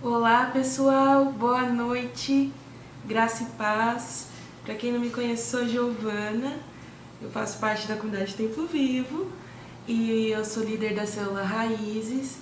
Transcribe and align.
Olá 0.00 0.48
pessoal, 0.52 1.24
boa 1.24 1.64
noite, 1.64 2.52
graça 3.04 3.42
e 3.42 3.46
paz. 3.46 4.28
Para 4.64 4.76
quem 4.76 4.92
não 4.92 5.00
me 5.00 5.10
conhece, 5.10 5.50
sou 5.50 5.66
Giovana, 5.66 6.56
eu 7.20 7.28
faço 7.30 7.58
parte 7.58 7.88
da 7.88 7.96
comunidade 7.96 8.34
Templo 8.34 8.64
Vivo 8.68 9.26
e 9.88 10.30
eu 10.30 10.44
sou 10.44 10.62
líder 10.62 10.94
da 10.94 11.04
célula 11.04 11.42
Raízes, 11.42 12.38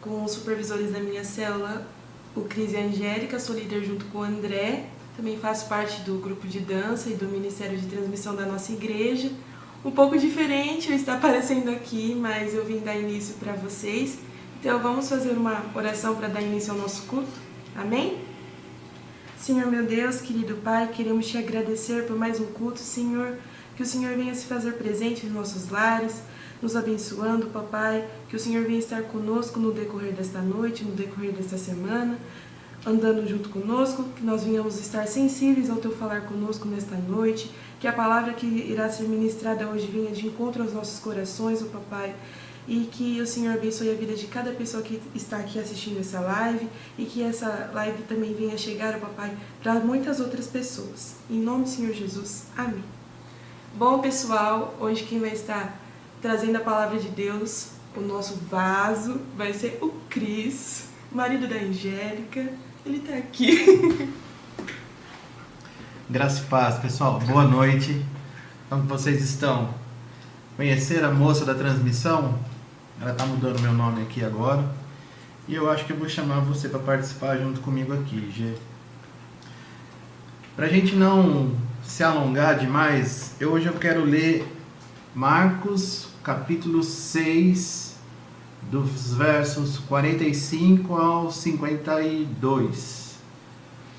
com 0.00 0.24
os 0.24 0.32
supervisores 0.32 0.92
da 0.92 0.98
minha 0.98 1.24
célula, 1.24 1.86
o 2.34 2.40
Cris 2.40 2.72
e 2.72 2.78
a 2.78 2.80
Angélica, 2.80 3.38
sou 3.38 3.54
líder 3.54 3.84
junto 3.84 4.06
com 4.06 4.20
o 4.20 4.22
André, 4.22 4.86
também 5.14 5.36
faço 5.36 5.68
parte 5.68 6.00
do 6.04 6.14
grupo 6.14 6.48
de 6.48 6.60
dança 6.60 7.10
e 7.10 7.14
do 7.16 7.26
Ministério 7.26 7.76
de 7.76 7.86
Transmissão 7.86 8.34
da 8.34 8.46
nossa 8.46 8.72
igreja. 8.72 9.30
Um 9.84 9.90
pouco 9.90 10.16
diferente 10.16 10.88
eu 10.88 10.96
estar 10.96 11.16
aparecendo 11.20 11.68
aqui, 11.68 12.14
mas 12.14 12.54
eu 12.54 12.64
vim 12.64 12.78
dar 12.78 12.96
início 12.96 13.34
para 13.34 13.52
vocês. 13.52 14.20
Então 14.64 14.78
vamos 14.78 15.10
fazer 15.10 15.32
uma 15.32 15.62
oração 15.74 16.16
para 16.16 16.26
dar 16.26 16.40
início 16.40 16.72
ao 16.72 16.78
nosso 16.78 17.02
culto. 17.02 17.28
Amém? 17.76 18.16
Senhor 19.36 19.66
meu 19.66 19.84
Deus, 19.84 20.22
querido 20.22 20.56
Pai, 20.64 20.88
queremos 20.88 21.26
te 21.26 21.36
agradecer 21.36 22.06
por 22.06 22.16
mais 22.16 22.40
um 22.40 22.46
culto, 22.46 22.80
Senhor. 22.80 23.36
Que 23.76 23.82
o 23.82 23.86
Senhor 23.86 24.16
venha 24.16 24.34
se 24.34 24.46
fazer 24.46 24.72
presente 24.78 25.26
nos 25.26 25.34
nossos 25.34 25.68
lares, 25.68 26.22
nos 26.62 26.74
abençoando, 26.76 27.48
papai. 27.48 28.08
Que 28.30 28.36
o 28.36 28.40
Senhor 28.40 28.64
venha 28.64 28.78
estar 28.78 29.02
conosco 29.02 29.60
no 29.60 29.70
decorrer 29.70 30.14
desta 30.14 30.40
noite, 30.40 30.82
no 30.82 30.92
decorrer 30.92 31.32
desta 31.32 31.58
semana, 31.58 32.18
andando 32.86 33.28
junto 33.28 33.50
conosco. 33.50 34.04
Que 34.16 34.24
nós 34.24 34.44
venhamos 34.44 34.80
estar 34.80 35.06
sensíveis 35.06 35.68
ao 35.68 35.76
teu 35.76 35.94
falar 35.94 36.22
conosco 36.22 36.66
nesta 36.66 36.96
noite. 36.96 37.50
Que 37.78 37.86
a 37.86 37.92
palavra 37.92 38.32
que 38.32 38.46
irá 38.46 38.88
ser 38.88 39.06
ministrada 39.08 39.68
hoje 39.68 39.86
venha 39.88 40.10
de 40.10 40.26
encontro 40.26 40.62
aos 40.62 40.72
nossos 40.72 41.00
corações, 41.00 41.60
o 41.60 41.66
papai 41.66 42.14
e 42.66 42.88
que 42.90 43.20
o 43.20 43.26
Senhor 43.26 43.54
abençoe 43.54 43.90
a 43.90 43.94
vida 43.94 44.14
de 44.14 44.26
cada 44.26 44.52
pessoa 44.52 44.82
que 44.82 45.00
está 45.14 45.36
aqui 45.36 45.58
assistindo 45.58 46.00
essa 46.00 46.20
live 46.20 46.68
e 46.96 47.04
que 47.04 47.22
essa 47.22 47.70
live 47.74 48.02
também 48.04 48.34
venha 48.34 48.56
chegar, 48.56 48.98
papai, 48.98 49.36
para 49.62 49.74
muitas 49.74 50.20
outras 50.20 50.46
pessoas. 50.46 51.16
Em 51.28 51.38
nome 51.38 51.64
do 51.64 51.70
Senhor 51.70 51.92
Jesus. 51.92 52.46
Amém. 52.56 52.84
Bom, 53.76 53.98
pessoal, 53.98 54.74
hoje 54.80 55.04
quem 55.04 55.20
vai 55.20 55.32
estar 55.32 55.78
trazendo 56.22 56.56
a 56.56 56.60
palavra 56.60 56.98
de 56.98 57.08
Deus, 57.08 57.72
o 57.94 58.00
nosso 58.00 58.36
vaso, 58.50 59.20
vai 59.36 59.52
ser 59.52 59.78
o 59.82 59.90
Cris, 60.08 60.88
marido 61.12 61.46
da 61.46 61.56
Angélica. 61.56 62.48
Ele 62.86 62.98
está 62.98 63.14
aqui. 63.14 64.10
Graça 66.08 66.42
e 66.42 66.46
paz, 66.46 66.78
pessoal. 66.78 67.18
Boa 67.20 67.44
noite. 67.44 68.04
Como 68.70 68.84
vocês 68.84 69.22
estão? 69.22 69.74
Conhecer 70.56 71.02
a 71.02 71.10
moça 71.10 71.44
da 71.44 71.54
transmissão? 71.54 72.38
Ela 73.04 73.12
está 73.12 73.26
mudando 73.26 73.60
meu 73.60 73.74
nome 73.74 74.00
aqui 74.00 74.24
agora. 74.24 74.64
E 75.46 75.54
eu 75.54 75.70
acho 75.70 75.84
que 75.84 75.92
eu 75.92 75.96
vou 75.98 76.08
chamar 76.08 76.40
você 76.40 76.70
para 76.70 76.78
participar 76.78 77.36
junto 77.36 77.60
comigo 77.60 77.92
aqui, 77.92 78.32
Gê. 78.34 78.54
Para 80.56 80.64
a 80.64 80.68
gente 80.70 80.96
não 80.96 81.54
se 81.82 82.02
alongar 82.02 82.58
demais, 82.58 83.34
eu, 83.38 83.52
hoje 83.52 83.66
eu 83.66 83.74
quero 83.74 84.02
ler 84.02 84.50
Marcos 85.14 86.08
capítulo 86.22 86.82
6, 86.82 87.98
dos 88.70 89.12
versos 89.12 89.76
45 89.80 90.96
ao 90.96 91.30
52. 91.30 93.18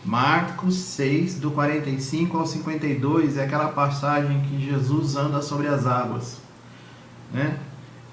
Marcos 0.03 0.73
6, 0.77 1.35
do 1.35 1.51
45 1.51 2.35
ao 2.39 2.47
52, 2.47 3.37
é 3.37 3.43
aquela 3.43 3.67
passagem 3.67 4.41
que 4.49 4.65
Jesus 4.65 5.15
anda 5.15 5.43
sobre 5.43 5.67
as 5.67 5.85
águas. 5.85 6.39
Né? 7.31 7.59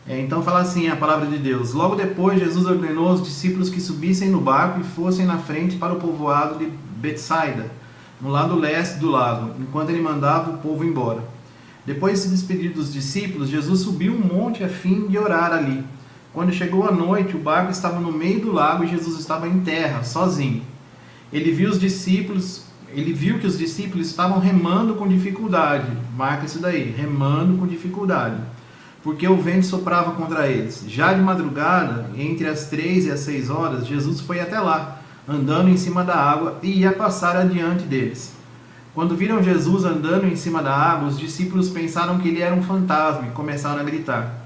É, 0.06 0.20
então 0.20 0.42
fala 0.42 0.60
assim 0.60 0.88
a 0.88 0.96
palavra 0.96 1.26
de 1.26 1.38
Deus. 1.38 1.72
Logo 1.72 1.94
depois, 1.94 2.38
Jesus 2.38 2.66
ordenou 2.66 3.08
aos 3.08 3.22
discípulos 3.22 3.70
que 3.70 3.80
subissem 3.80 4.30
no 4.30 4.40
barco 4.40 4.80
e 4.80 4.84
fossem 4.84 5.24
na 5.24 5.38
frente 5.38 5.76
para 5.76 5.92
o 5.92 6.00
povoado 6.00 6.58
de 6.58 6.66
Betsaida, 6.96 7.70
no 8.20 8.28
lado 8.28 8.56
leste 8.56 8.98
do 8.98 9.10
lago, 9.10 9.52
enquanto 9.60 9.90
ele 9.90 10.02
mandava 10.02 10.50
o 10.50 10.58
povo 10.58 10.84
embora. 10.84 11.22
Depois 11.86 12.14
de 12.14 12.20
se 12.20 12.28
despedir 12.28 12.72
dos 12.72 12.92
discípulos, 12.92 13.48
Jesus 13.48 13.80
subiu 13.80 14.12
um 14.12 14.18
monte 14.18 14.62
a 14.64 14.68
fim 14.68 15.06
de 15.06 15.18
orar 15.18 15.52
ali. 15.52 15.84
Quando 16.32 16.52
chegou 16.52 16.88
a 16.88 16.92
noite, 16.92 17.36
o 17.36 17.40
barco 17.40 17.70
estava 17.70 18.00
no 18.00 18.12
meio 18.12 18.40
do 18.40 18.52
lago 18.52 18.84
e 18.84 18.88
Jesus 18.88 19.18
estava 19.18 19.48
em 19.48 19.60
terra, 19.60 20.02
sozinho. 20.02 20.62
Ele 21.32 21.52
viu 21.52 21.70
os 21.70 21.78
discípulos, 21.78 22.64
ele 22.92 23.12
viu 23.12 23.38
que 23.38 23.46
os 23.46 23.58
discípulos 23.58 24.08
estavam 24.08 24.38
remando 24.38 24.94
com 24.94 25.06
dificuldade. 25.06 25.86
Marca 26.16 26.46
isso 26.46 26.60
daí, 26.60 26.90
remando 26.96 27.58
com 27.58 27.66
dificuldade 27.66 28.36
porque 29.02 29.26
o 29.26 29.36
vento 29.36 29.66
soprava 29.66 30.12
contra 30.12 30.48
eles. 30.48 30.84
Já 30.86 31.12
de 31.12 31.20
madrugada, 31.20 32.10
entre 32.16 32.46
as 32.46 32.66
três 32.66 33.04
e 33.04 33.10
as 33.10 33.20
seis 33.20 33.50
horas, 33.50 33.86
Jesus 33.86 34.20
foi 34.20 34.40
até 34.40 34.60
lá, 34.60 35.00
andando 35.28 35.68
em 35.68 35.76
cima 35.76 36.04
da 36.04 36.14
água, 36.14 36.58
e 36.62 36.80
ia 36.80 36.92
passar 36.92 37.36
adiante 37.36 37.84
deles. 37.84 38.32
Quando 38.94 39.16
viram 39.16 39.42
Jesus 39.42 39.84
andando 39.84 40.26
em 40.26 40.36
cima 40.36 40.62
da 40.62 40.74
água, 40.74 41.08
os 41.08 41.18
discípulos 41.18 41.70
pensaram 41.70 42.18
que 42.18 42.28
ele 42.28 42.42
era 42.42 42.54
um 42.54 42.62
fantasma 42.62 43.26
e 43.26 43.30
começaram 43.30 43.80
a 43.80 43.84
gritar. 43.84 44.42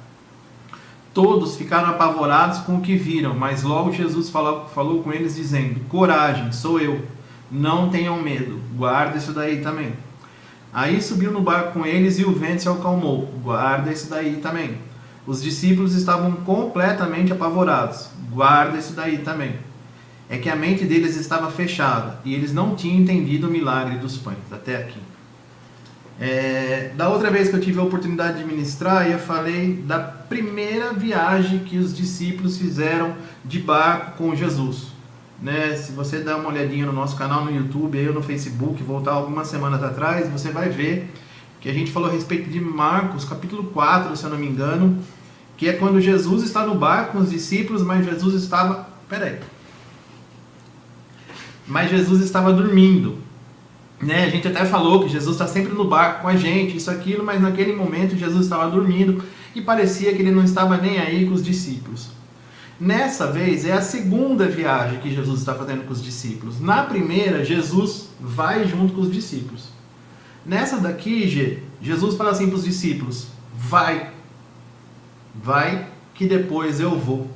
Todos 1.12 1.56
ficaram 1.56 1.88
apavorados 1.88 2.58
com 2.58 2.76
o 2.76 2.80
que 2.80 2.94
viram, 2.94 3.34
mas 3.34 3.62
logo 3.62 3.92
Jesus 3.92 4.30
falou, 4.30 4.68
falou 4.68 5.02
com 5.02 5.12
eles, 5.12 5.34
dizendo: 5.34 5.80
Coragem, 5.88 6.52
sou 6.52 6.78
eu, 6.78 7.04
não 7.50 7.88
tenham 7.88 8.22
medo, 8.22 8.60
guarda 8.76 9.16
isso 9.16 9.32
daí 9.32 9.62
também. 9.62 9.94
Aí 10.76 11.00
subiu 11.00 11.32
no 11.32 11.41
barco 11.41 11.72
com 11.72 11.87
eles 11.87 12.19
e 12.19 12.25
o 12.25 12.32
vento 12.32 12.60
se 12.60 12.69
acalmou. 12.69 13.32
Guarda 13.42 13.91
isso 13.91 14.10
daí 14.10 14.41
também. 14.42 14.76
Os 15.26 15.42
discípulos 15.42 15.94
estavam 15.94 16.32
completamente 16.32 17.32
apavorados. 17.32 18.10
Guarda 18.31 18.76
isso 18.76 18.92
daí 18.92 19.16
também. 19.16 19.56
É 20.28 20.36
que 20.36 20.50
a 20.50 20.54
mente 20.54 20.84
deles 20.84 21.16
estava 21.16 21.50
fechada 21.50 22.20
e 22.26 22.34
eles 22.34 22.53
não 22.53 22.76
tinham 22.76 22.98
entendido 22.98 23.48
o 23.48 23.50
milagre 23.50 23.97
dos 23.97 24.19
pães. 24.19 24.36
Até 24.53 24.76
aqui. 24.76 25.00
É, 26.20 26.91
da 26.94 27.09
outra 27.09 27.31
vez 27.31 27.48
que 27.48 27.56
eu 27.56 27.60
tive 27.62 27.81
a 27.81 27.82
oportunidade 27.82 28.36
de 28.36 28.44
ministrar, 28.44 29.10
eu 29.10 29.19
falei 29.19 29.82
da 29.82 29.98
primeira 29.98 30.92
viagem 30.92 31.60
que 31.60 31.78
os 31.78 31.97
discípulos 31.97 32.59
fizeram 32.59 33.15
de 33.42 33.60
barco 33.60 34.19
com 34.19 34.36
Jesus. 34.36 34.88
Né? 35.41 35.76
Se 35.76 35.92
você 35.92 36.19
der 36.19 36.34
uma 36.34 36.48
olhadinha 36.48 36.86
no 36.86 36.92
nosso 36.92 37.16
canal 37.16 37.44
no 37.44 37.54
YouTube, 37.54 37.98
aí 37.98 38.06
no 38.06 38.22
Facebook, 38.22 38.82
voltar 38.82 39.12
algumas 39.12 39.48
semanas 39.48 39.82
atrás, 39.82 40.28
você 40.28 40.50
vai 40.50 40.69
ver 40.69 41.12
que 41.60 41.69
a 41.69 41.72
gente 41.72 41.91
falou 41.91 42.08
a 42.08 42.12
respeito 42.12 42.48
de 42.48 42.60
Marcos, 42.60 43.24
capítulo 43.24 43.64
4, 43.64 44.16
se 44.16 44.24
eu 44.24 44.30
não 44.30 44.38
me 44.38 44.47
engano, 44.47 44.98
que 45.56 45.69
é 45.69 45.72
quando 45.72 46.00
Jesus 46.00 46.42
está 46.42 46.66
no 46.66 46.74
barco 46.74 47.12
com 47.12 47.19
os 47.19 47.30
discípulos, 47.30 47.82
mas 47.82 48.04
Jesus 48.04 48.34
estava. 48.34 48.88
Peraí. 49.08 49.38
Mas 51.66 51.91
Jesus 51.91 52.22
estava 52.22 52.53
dormindo. 52.53 53.18
Né? 54.00 54.24
A 54.24 54.28
gente 54.28 54.47
até 54.47 54.64
falou 54.64 55.03
que 55.03 55.08
Jesus 55.08 55.34
está 55.34 55.47
sempre 55.47 55.72
no 55.72 55.88
barco 55.88 56.22
com 56.22 56.28
a 56.28 56.36
gente, 56.36 56.76
isso, 56.76 56.91
aquilo, 56.91 57.24
mas 57.24 57.41
naquele 57.41 57.74
momento 57.74 58.16
Jesus 58.16 58.44
estava 58.44 58.70
dormindo 58.70 59.22
e 59.54 59.62
parecia 59.62 60.14
que 60.14 60.20
ele 60.20 60.30
não 60.30 60.44
estava 60.44 60.76
nem 60.76 60.98
aí 60.98 61.26
com 61.26 61.32
os 61.32 61.42
discípulos. 61.42 62.10
Nessa 62.78 63.32
vez 63.32 63.64
é 63.64 63.72
a 63.72 63.81
segunda 63.81 64.47
viagem 64.47 65.00
que 65.00 65.14
Jesus 65.14 65.41
está 65.41 65.54
fazendo 65.54 65.87
com 65.87 65.92
os 65.92 66.03
discípulos. 66.03 66.60
Na 66.60 66.82
primeira, 66.82 67.44
Jesus 67.44 68.10
vai 68.20 68.66
junto 68.66 68.92
com 68.92 69.00
os 69.00 69.10
discípulos. 69.10 69.69
Nessa 70.44 70.78
daqui, 70.78 71.62
Jesus 71.81 72.16
fala 72.16 72.31
assim 72.31 72.48
para 72.48 72.56
os 72.56 72.65
discípulos: 72.65 73.28
vai, 73.54 74.10
vai, 75.34 75.88
que 76.15 76.26
depois 76.26 76.78
eu 76.78 76.98
vou. 76.98 77.31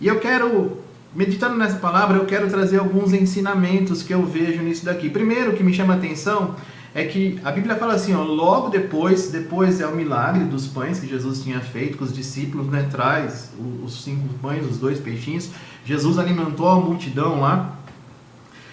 E 0.00 0.06
eu 0.06 0.20
quero, 0.20 0.78
meditando 1.14 1.56
nessa 1.56 1.78
palavra, 1.78 2.16
eu 2.16 2.24
quero 2.24 2.48
trazer 2.48 2.78
alguns 2.78 3.12
ensinamentos 3.12 4.02
que 4.02 4.14
eu 4.14 4.24
vejo 4.24 4.62
nisso 4.62 4.84
daqui. 4.84 5.10
Primeiro, 5.10 5.54
que 5.54 5.64
me 5.64 5.74
chama 5.74 5.94
a 5.94 5.96
atenção 5.96 6.54
é 6.94 7.04
que 7.04 7.40
a 7.44 7.50
Bíblia 7.50 7.74
fala 7.74 7.94
assim, 7.94 8.14
ó, 8.14 8.22
logo 8.22 8.68
depois, 8.68 9.28
depois 9.28 9.80
é 9.80 9.86
o 9.86 9.96
milagre 9.96 10.44
dos 10.44 10.68
pães 10.68 11.00
que 11.00 11.08
Jesus 11.08 11.42
tinha 11.42 11.58
feito 11.60 11.98
com 11.98 12.04
os 12.04 12.12
discípulos, 12.12 12.68
né, 12.68 12.86
traz 12.88 13.52
os 13.84 14.04
cinco 14.04 14.28
pães, 14.40 14.64
os 14.64 14.78
dois 14.78 15.00
peixinhos. 15.00 15.50
Jesus 15.84 16.20
alimentou 16.20 16.68
a 16.68 16.76
multidão 16.76 17.40
lá. 17.40 17.72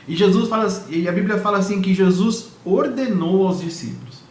E 0.07 0.15
Jesus 0.15 0.47
fala, 0.47 0.67
e 0.89 1.09
a 1.09 1.11
Bíblia 1.11 1.39
fala 1.39 1.57
assim 1.57 1.81
que 1.81 1.95
Jesus 1.95 2.51
ordenou 2.63 3.47
aos 3.47 3.59
discípulos. 3.59 4.21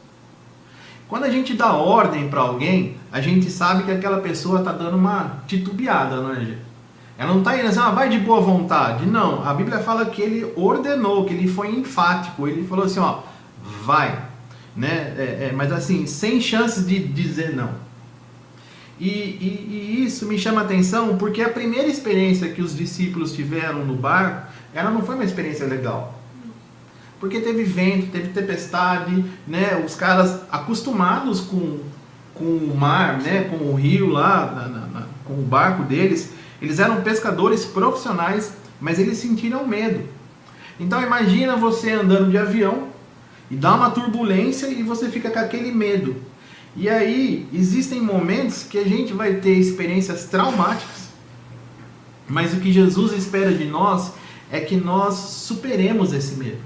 Quando 1.08 1.24
a 1.24 1.30
gente 1.30 1.54
dá 1.54 1.72
ordem 1.72 2.28
para 2.28 2.42
alguém, 2.42 2.96
a 3.10 3.20
gente 3.20 3.50
sabe 3.50 3.82
que 3.82 3.90
aquela 3.90 4.20
pessoa 4.20 4.60
está 4.60 4.70
dando 4.70 4.96
uma 4.96 5.42
titubeada, 5.48 6.20
não 6.20 6.32
é, 6.32 6.36
gente? 6.36 6.58
Ela 7.18 7.32
não 7.32 7.40
está 7.40 7.58
indo 7.58 7.66
assim, 7.66 7.80
ah, 7.80 7.90
vai 7.90 8.08
de 8.08 8.18
boa 8.18 8.40
vontade. 8.40 9.04
Não, 9.04 9.44
a 9.44 9.52
Bíblia 9.52 9.80
fala 9.80 10.06
que 10.06 10.22
ele 10.22 10.52
ordenou, 10.56 11.24
que 11.24 11.34
ele 11.34 11.48
foi 11.48 11.74
enfático. 11.74 12.46
Ele 12.46 12.64
falou 12.66 12.84
assim, 12.84 13.00
ó, 13.00 13.18
vai, 13.90 14.22
né? 14.76 15.14
É, 15.18 15.48
é, 15.48 15.52
mas 15.52 15.72
assim, 15.72 16.06
sem 16.06 16.40
chance 16.40 16.82
de 16.82 17.00
dizer 17.00 17.56
não. 17.56 17.70
E, 19.00 19.08
e, 19.08 19.96
e, 19.98 20.04
isso 20.06 20.26
me 20.26 20.38
chama 20.38 20.60
atenção 20.60 21.16
porque 21.16 21.42
a 21.42 21.48
primeira 21.48 21.88
experiência 21.88 22.50
que 22.50 22.62
os 22.62 22.76
discípulos 22.76 23.32
tiveram 23.32 23.84
no 23.84 23.96
barco, 23.96 24.46
ela 24.72 24.90
não 24.90 25.02
foi 25.02 25.16
uma 25.16 25.24
experiência 25.24 25.66
legal. 25.66 26.20
Porque 27.18 27.40
teve 27.40 27.64
vento, 27.64 28.12
teve 28.12 28.28
tempestade, 28.28 29.24
né? 29.46 29.82
Os 29.84 29.96
caras 29.96 30.42
acostumados 30.52 31.40
com, 31.40 31.80
com 32.32 32.44
o 32.44 32.76
mar, 32.76 33.18
né? 33.18 33.44
Com 33.50 33.56
o 33.56 33.74
rio 33.74 34.08
lá, 34.08 34.52
na, 34.54 34.68
na, 34.68 34.86
na, 34.86 35.06
com 35.24 35.34
o 35.34 35.42
barco 35.42 35.82
deles, 35.82 36.30
Eles 36.62 36.78
eram 36.78 37.02
pescadores 37.02 37.64
profissionais, 37.64 38.52
mas 38.80 38.98
eles 39.00 39.18
sentiram 39.18 39.66
medo. 39.66 40.06
Então 40.78 41.02
imagina 41.02 41.56
você 41.56 41.92
andando 41.92 42.30
de 42.30 42.38
avião 42.38 42.89
e 43.50 43.56
dá 43.56 43.74
uma 43.74 43.90
turbulência 43.90 44.68
e 44.68 44.82
você 44.82 45.08
fica 45.08 45.30
com 45.30 45.38
aquele 45.38 45.72
medo. 45.72 46.16
E 46.76 46.88
aí 46.88 47.48
existem 47.52 48.00
momentos 48.00 48.62
que 48.62 48.78
a 48.78 48.84
gente 48.84 49.12
vai 49.12 49.34
ter 49.34 49.54
experiências 49.54 50.26
traumáticas, 50.26 51.08
mas 52.28 52.54
o 52.54 52.60
que 52.60 52.72
Jesus 52.72 53.12
espera 53.12 53.52
de 53.52 53.64
nós 53.64 54.12
é 54.52 54.60
que 54.60 54.76
nós 54.76 55.14
superemos 55.14 56.12
esse 56.12 56.36
medo, 56.36 56.60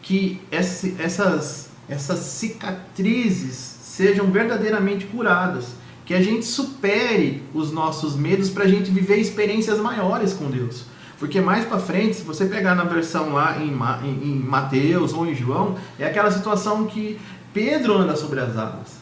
que 0.00 0.40
essas, 0.50 1.68
essas 1.88 2.18
cicatrizes 2.20 3.76
sejam 3.82 4.30
verdadeiramente 4.30 5.06
curadas, 5.06 5.74
que 6.06 6.14
a 6.14 6.22
gente 6.22 6.46
supere 6.46 7.42
os 7.52 7.70
nossos 7.72 8.14
medos 8.14 8.48
para 8.48 8.64
a 8.64 8.68
gente 8.68 8.90
viver 8.90 9.16
experiências 9.16 9.78
maiores 9.78 10.32
com 10.32 10.50
Deus. 10.50 10.84
Porque 11.18 11.40
mais 11.40 11.64
para 11.64 11.78
frente, 11.78 12.16
se 12.16 12.22
você 12.22 12.44
pegar 12.44 12.74
na 12.74 12.84
versão 12.84 13.32
lá 13.32 13.58
em, 13.58 13.72
em, 14.06 14.30
em 14.30 14.38
Mateus 14.38 15.12
ou 15.12 15.26
em 15.26 15.34
João, 15.34 15.76
é 15.98 16.06
aquela 16.06 16.30
situação 16.30 16.86
que 16.86 17.18
Pedro 17.54 17.96
anda 17.96 18.14
sobre 18.16 18.40
as 18.40 18.56
águas. 18.56 18.96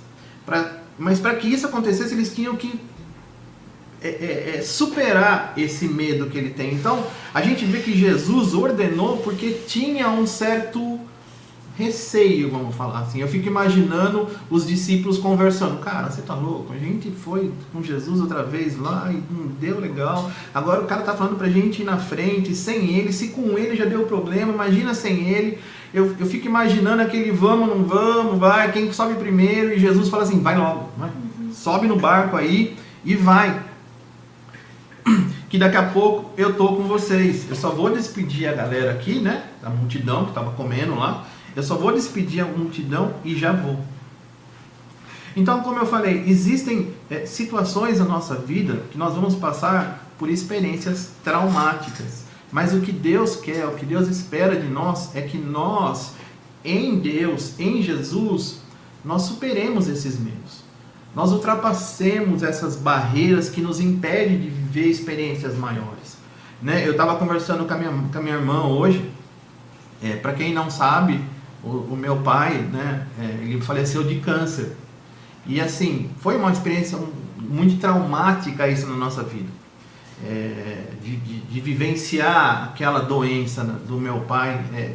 Pra, 0.46 0.78
mas 0.96 1.19
para 1.19 1.34
que 1.34 1.49
isso 1.49 1.66
acontecesse, 1.66 2.14
eles 2.14 2.32
tinham 2.32 2.55
que 2.55 2.81
é, 4.00 4.08
é, 4.08 4.56
é, 4.56 4.62
superar 4.62 5.55
esse 5.56 5.88
medo 5.88 6.26
que 6.26 6.38
ele 6.38 6.50
tem. 6.50 6.75
Então, 6.75 7.05
a 7.32 7.40
gente 7.40 7.64
vê 7.64 7.81
que 7.81 7.96
Jesus 7.96 8.55
ordenou 8.55 9.16
porque 9.19 9.50
tinha 9.66 10.08
um 10.08 10.26
certo 10.26 11.00
receio, 11.76 12.50
vamos 12.50 12.75
falar 12.75 13.00
assim. 13.00 13.21
Eu 13.21 13.29
fico 13.29 13.49
imaginando 13.49 14.29
os 14.49 14.67
discípulos 14.67 15.19
conversando. 15.19 15.81
Cara, 15.81 16.09
você 16.09 16.23
tá 16.23 16.35
louco? 16.35 16.73
A 16.73 16.79
gente 16.79 17.11
foi 17.11 17.53
com 17.73 17.82
Jesus 17.82 18.21
outra 18.21 18.43
vez 18.43 18.79
lá 18.79 19.11
e 19.12 19.23
não 19.32 19.47
deu 19.61 19.81
legal. 19.81 20.31
Agora 20.55 20.82
o 20.82 20.87
cara 20.87 21.03
tá 21.03 21.15
falando 21.15 21.37
pra 21.37 21.49
gente 21.49 21.82
ir 21.82 21.85
na 21.85 21.99
frente, 21.99 22.55
sem 22.55 22.97
ele. 22.97 23.12
Se 23.12 23.29
com 23.29 23.59
ele 23.59 23.76
já 23.76 23.85
deu 23.85 24.05
problema, 24.05 24.53
imagina 24.53 24.94
sem 24.94 25.29
ele. 25.29 25.59
Eu, 25.93 26.15
eu 26.19 26.26
fico 26.26 26.47
imaginando 26.47 27.03
aquele 27.03 27.31
vamos, 27.31 27.69
não 27.69 27.85
vamos, 27.85 28.38
vai, 28.38 28.71
quem 28.71 28.93
sobe 28.93 29.15
primeiro. 29.15 29.73
E 29.73 29.79
Jesus 29.79 30.09
fala 30.09 30.23
assim: 30.23 30.41
vai 30.41 30.56
logo, 30.56 30.88
vai. 30.97 31.11
sobe 31.53 31.88
no 31.88 31.97
barco 31.97 32.37
aí 32.37 32.76
e 33.05 33.15
vai. 33.17 33.61
Que 35.50 35.59
daqui 35.59 35.76
a 35.76 35.85
pouco 35.85 36.32
eu 36.37 36.55
tô 36.55 36.67
com 36.69 36.82
vocês. 36.82 37.49
Eu 37.49 37.55
só 37.55 37.71
vou 37.71 37.88
despedir 37.88 38.49
a 38.49 38.53
galera 38.53 38.91
aqui, 38.91 39.21
né? 39.21 39.44
Da 39.62 39.71
multidão 39.71 40.25
que 40.25 40.32
tava 40.32 40.50
comendo 40.50 40.97
lá 40.97 41.25
eu 41.55 41.62
só 41.62 41.77
vou 41.77 41.93
despedir 41.93 42.41
a 42.41 42.47
multidão 42.47 43.15
e 43.25 43.37
já 43.37 43.53
vou. 43.53 43.79
Então, 45.37 45.61
como 45.62 45.79
eu 45.79 45.87
falei, 45.87 46.25
existem 46.27 46.93
é, 47.11 47.27
situações 47.27 47.99
na 47.99 48.05
nossa 48.05 48.37
vida 48.37 48.83
que 48.91 48.99
nós 48.99 49.15
vamos 49.15 49.35
passar 49.35 50.09
por 50.19 50.31
experiências 50.31 51.11
traumáticas. 51.25 52.25
Mas 52.53 52.73
o 52.73 52.81
que 52.81 52.93
Deus 52.93 53.35
quer, 53.35 53.67
o 53.67 53.75
que 53.75 53.85
Deus 53.85 54.09
espera 54.09 54.55
de 54.55 54.69
nós 54.69 55.15
é 55.17 55.23
que 55.23 55.37
nós, 55.37 56.12
em 56.65 56.99
Deus, 57.01 57.59
em 57.59 57.83
Jesus, 57.83 58.61
nós 59.05 59.23
superemos 59.23 59.89
esses 59.89 60.19
medos. 60.19 60.62
Nós 61.17 61.33
ultrapassemos 61.33 62.43
essas 62.43 62.77
barreiras 62.77 63.49
que 63.49 63.61
nos 63.61 63.81
impedem 63.81 64.41
de 64.41 64.49
viver 64.49 64.89
experiências 64.89 65.57
maiores. 65.57 66.17
Né? 66.62 66.87
Eu 66.87 66.93
estava 66.93 67.17
conversando 67.17 67.65
com 67.67 67.75
a 67.75 67.77
minha, 67.77 67.91
com 67.91 68.19
a 68.19 68.23
minha 68.23 68.37
irmã 68.37 68.65
hoje. 68.67 69.11
É, 70.03 70.17
Para 70.17 70.33
quem 70.33 70.53
não 70.53 70.71
sabe, 70.71 71.21
o, 71.64 71.93
o 71.93 71.96
meu 71.96 72.16
pai, 72.19 72.58
né, 72.72 73.06
é, 73.19 73.25
ele 73.43 73.61
faleceu 73.61 74.05
de 74.05 74.16
câncer. 74.20 74.76
E 75.46 75.61
assim, 75.61 76.11
foi 76.20 76.37
uma 76.37 76.52
experiência 76.52 76.99
muito 77.38 77.78
traumática 77.78 78.69
isso 78.69 78.87
na 78.87 78.96
nossa 78.96 79.22
vida. 79.22 79.49
É, 80.25 80.84
de, 81.02 81.16
de, 81.16 81.40
de, 81.40 81.61
vivenciar 81.61 82.70
aquela 82.72 83.00
doença 83.00 83.64
do 83.64 83.99
meu 83.99 84.20
pai 84.20 84.64
é, 84.72 84.94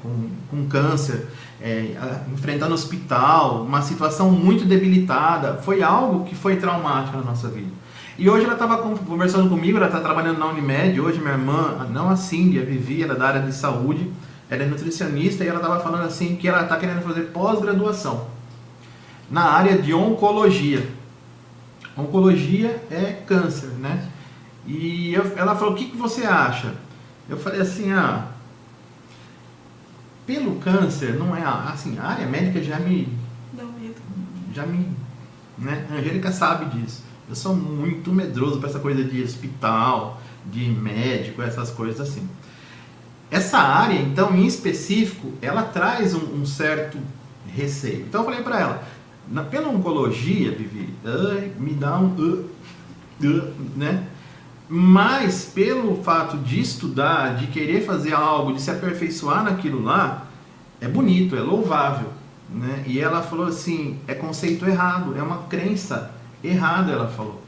com, 0.00 0.28
com 0.48 0.66
câncer, 0.68 1.26
é, 1.60 1.96
enfrentando 2.32 2.72
hospital, 2.72 3.64
uma 3.64 3.82
situação 3.82 4.30
muito 4.30 4.64
debilitada, 4.64 5.54
foi 5.54 5.82
algo 5.82 6.24
que 6.24 6.34
foi 6.34 6.56
traumático 6.56 7.16
na 7.16 7.24
nossa 7.24 7.48
vida. 7.48 7.70
E 8.18 8.28
hoje 8.30 8.44
ela 8.44 8.54
estava 8.54 8.78
conversando 8.78 9.48
comigo, 9.48 9.78
ela 9.78 9.86
está 9.86 10.00
trabalhando 10.00 10.38
na 10.38 10.46
Unimed, 10.46 11.00
hoje 11.00 11.18
minha 11.18 11.32
irmã, 11.32 11.86
não 11.90 12.08
a 12.08 12.16
Cindy, 12.16 12.60
a 12.60 12.64
Vivi, 12.64 13.02
ela 13.02 13.14
é 13.14 13.16
da 13.16 13.26
área 13.26 13.42
de 13.42 13.52
saúde, 13.52 14.10
ela 14.52 14.64
é 14.64 14.66
nutricionista 14.66 15.42
e 15.42 15.48
ela 15.48 15.60
estava 15.60 15.80
falando 15.80 16.04
assim 16.04 16.36
que 16.36 16.46
ela 16.46 16.64
está 16.64 16.76
querendo 16.76 17.00
fazer 17.00 17.22
pós-graduação 17.32 18.26
na 19.30 19.44
área 19.44 19.78
de 19.78 19.94
oncologia. 19.94 20.86
Oncologia 21.96 22.84
é 22.90 23.22
câncer, 23.26 23.68
né? 23.78 24.06
E 24.66 25.14
eu, 25.14 25.38
ela 25.38 25.56
falou: 25.56 25.72
o 25.72 25.76
que, 25.76 25.86
que 25.86 25.96
você 25.96 26.24
acha? 26.26 26.74
Eu 27.30 27.38
falei 27.38 27.62
assim: 27.62 27.90
ah, 27.92 28.28
pelo 30.26 30.56
câncer, 30.56 31.14
não 31.14 31.34
é 31.34 31.42
assim, 31.42 31.98
a 31.98 32.08
área 32.08 32.26
médica 32.26 32.62
já 32.62 32.78
me. 32.78 33.08
Dá 33.54 33.64
medo. 33.64 34.02
Já 34.54 34.66
me. 34.66 34.86
Né? 35.56 35.86
A 35.90 35.94
Angélica 35.94 36.30
sabe 36.30 36.66
disso. 36.76 37.02
Eu 37.26 37.34
sou 37.34 37.56
muito 37.56 38.12
medroso 38.12 38.58
para 38.58 38.68
essa 38.68 38.80
coisa 38.80 39.02
de 39.02 39.22
hospital, 39.22 40.20
de 40.44 40.68
médico, 40.68 41.40
essas 41.40 41.70
coisas 41.70 42.06
assim. 42.06 42.28
Essa 43.32 43.56
área, 43.56 43.98
então, 43.98 44.36
em 44.36 44.46
específico, 44.46 45.32
ela 45.40 45.62
traz 45.62 46.14
um, 46.14 46.42
um 46.42 46.44
certo 46.44 46.98
receio. 47.48 48.04
Então 48.06 48.20
eu 48.20 48.24
falei 48.26 48.42
para 48.42 48.60
ela, 48.60 48.84
na, 49.26 49.42
pela 49.42 49.68
oncologia, 49.68 50.52
Vivi, 50.52 50.92
me 51.58 51.72
dá 51.72 51.98
um... 51.98 52.08
Uh, 52.08 52.50
uh, 53.24 53.54
né? 53.74 54.06
Mas 54.68 55.46
pelo 55.46 56.02
fato 56.02 56.36
de 56.36 56.60
estudar, 56.60 57.36
de 57.36 57.46
querer 57.46 57.86
fazer 57.86 58.12
algo, 58.12 58.52
de 58.52 58.60
se 58.60 58.70
aperfeiçoar 58.70 59.42
naquilo 59.42 59.82
lá, 59.82 60.26
é 60.78 60.86
bonito, 60.86 61.34
é 61.34 61.40
louvável. 61.40 62.12
Né? 62.50 62.84
E 62.86 63.00
ela 63.00 63.22
falou 63.22 63.46
assim, 63.46 63.98
é 64.06 64.14
conceito 64.14 64.66
errado, 64.66 65.16
é 65.16 65.22
uma 65.22 65.44
crença 65.44 66.10
errada, 66.44 66.92
ela 66.92 67.08
falou 67.08 67.41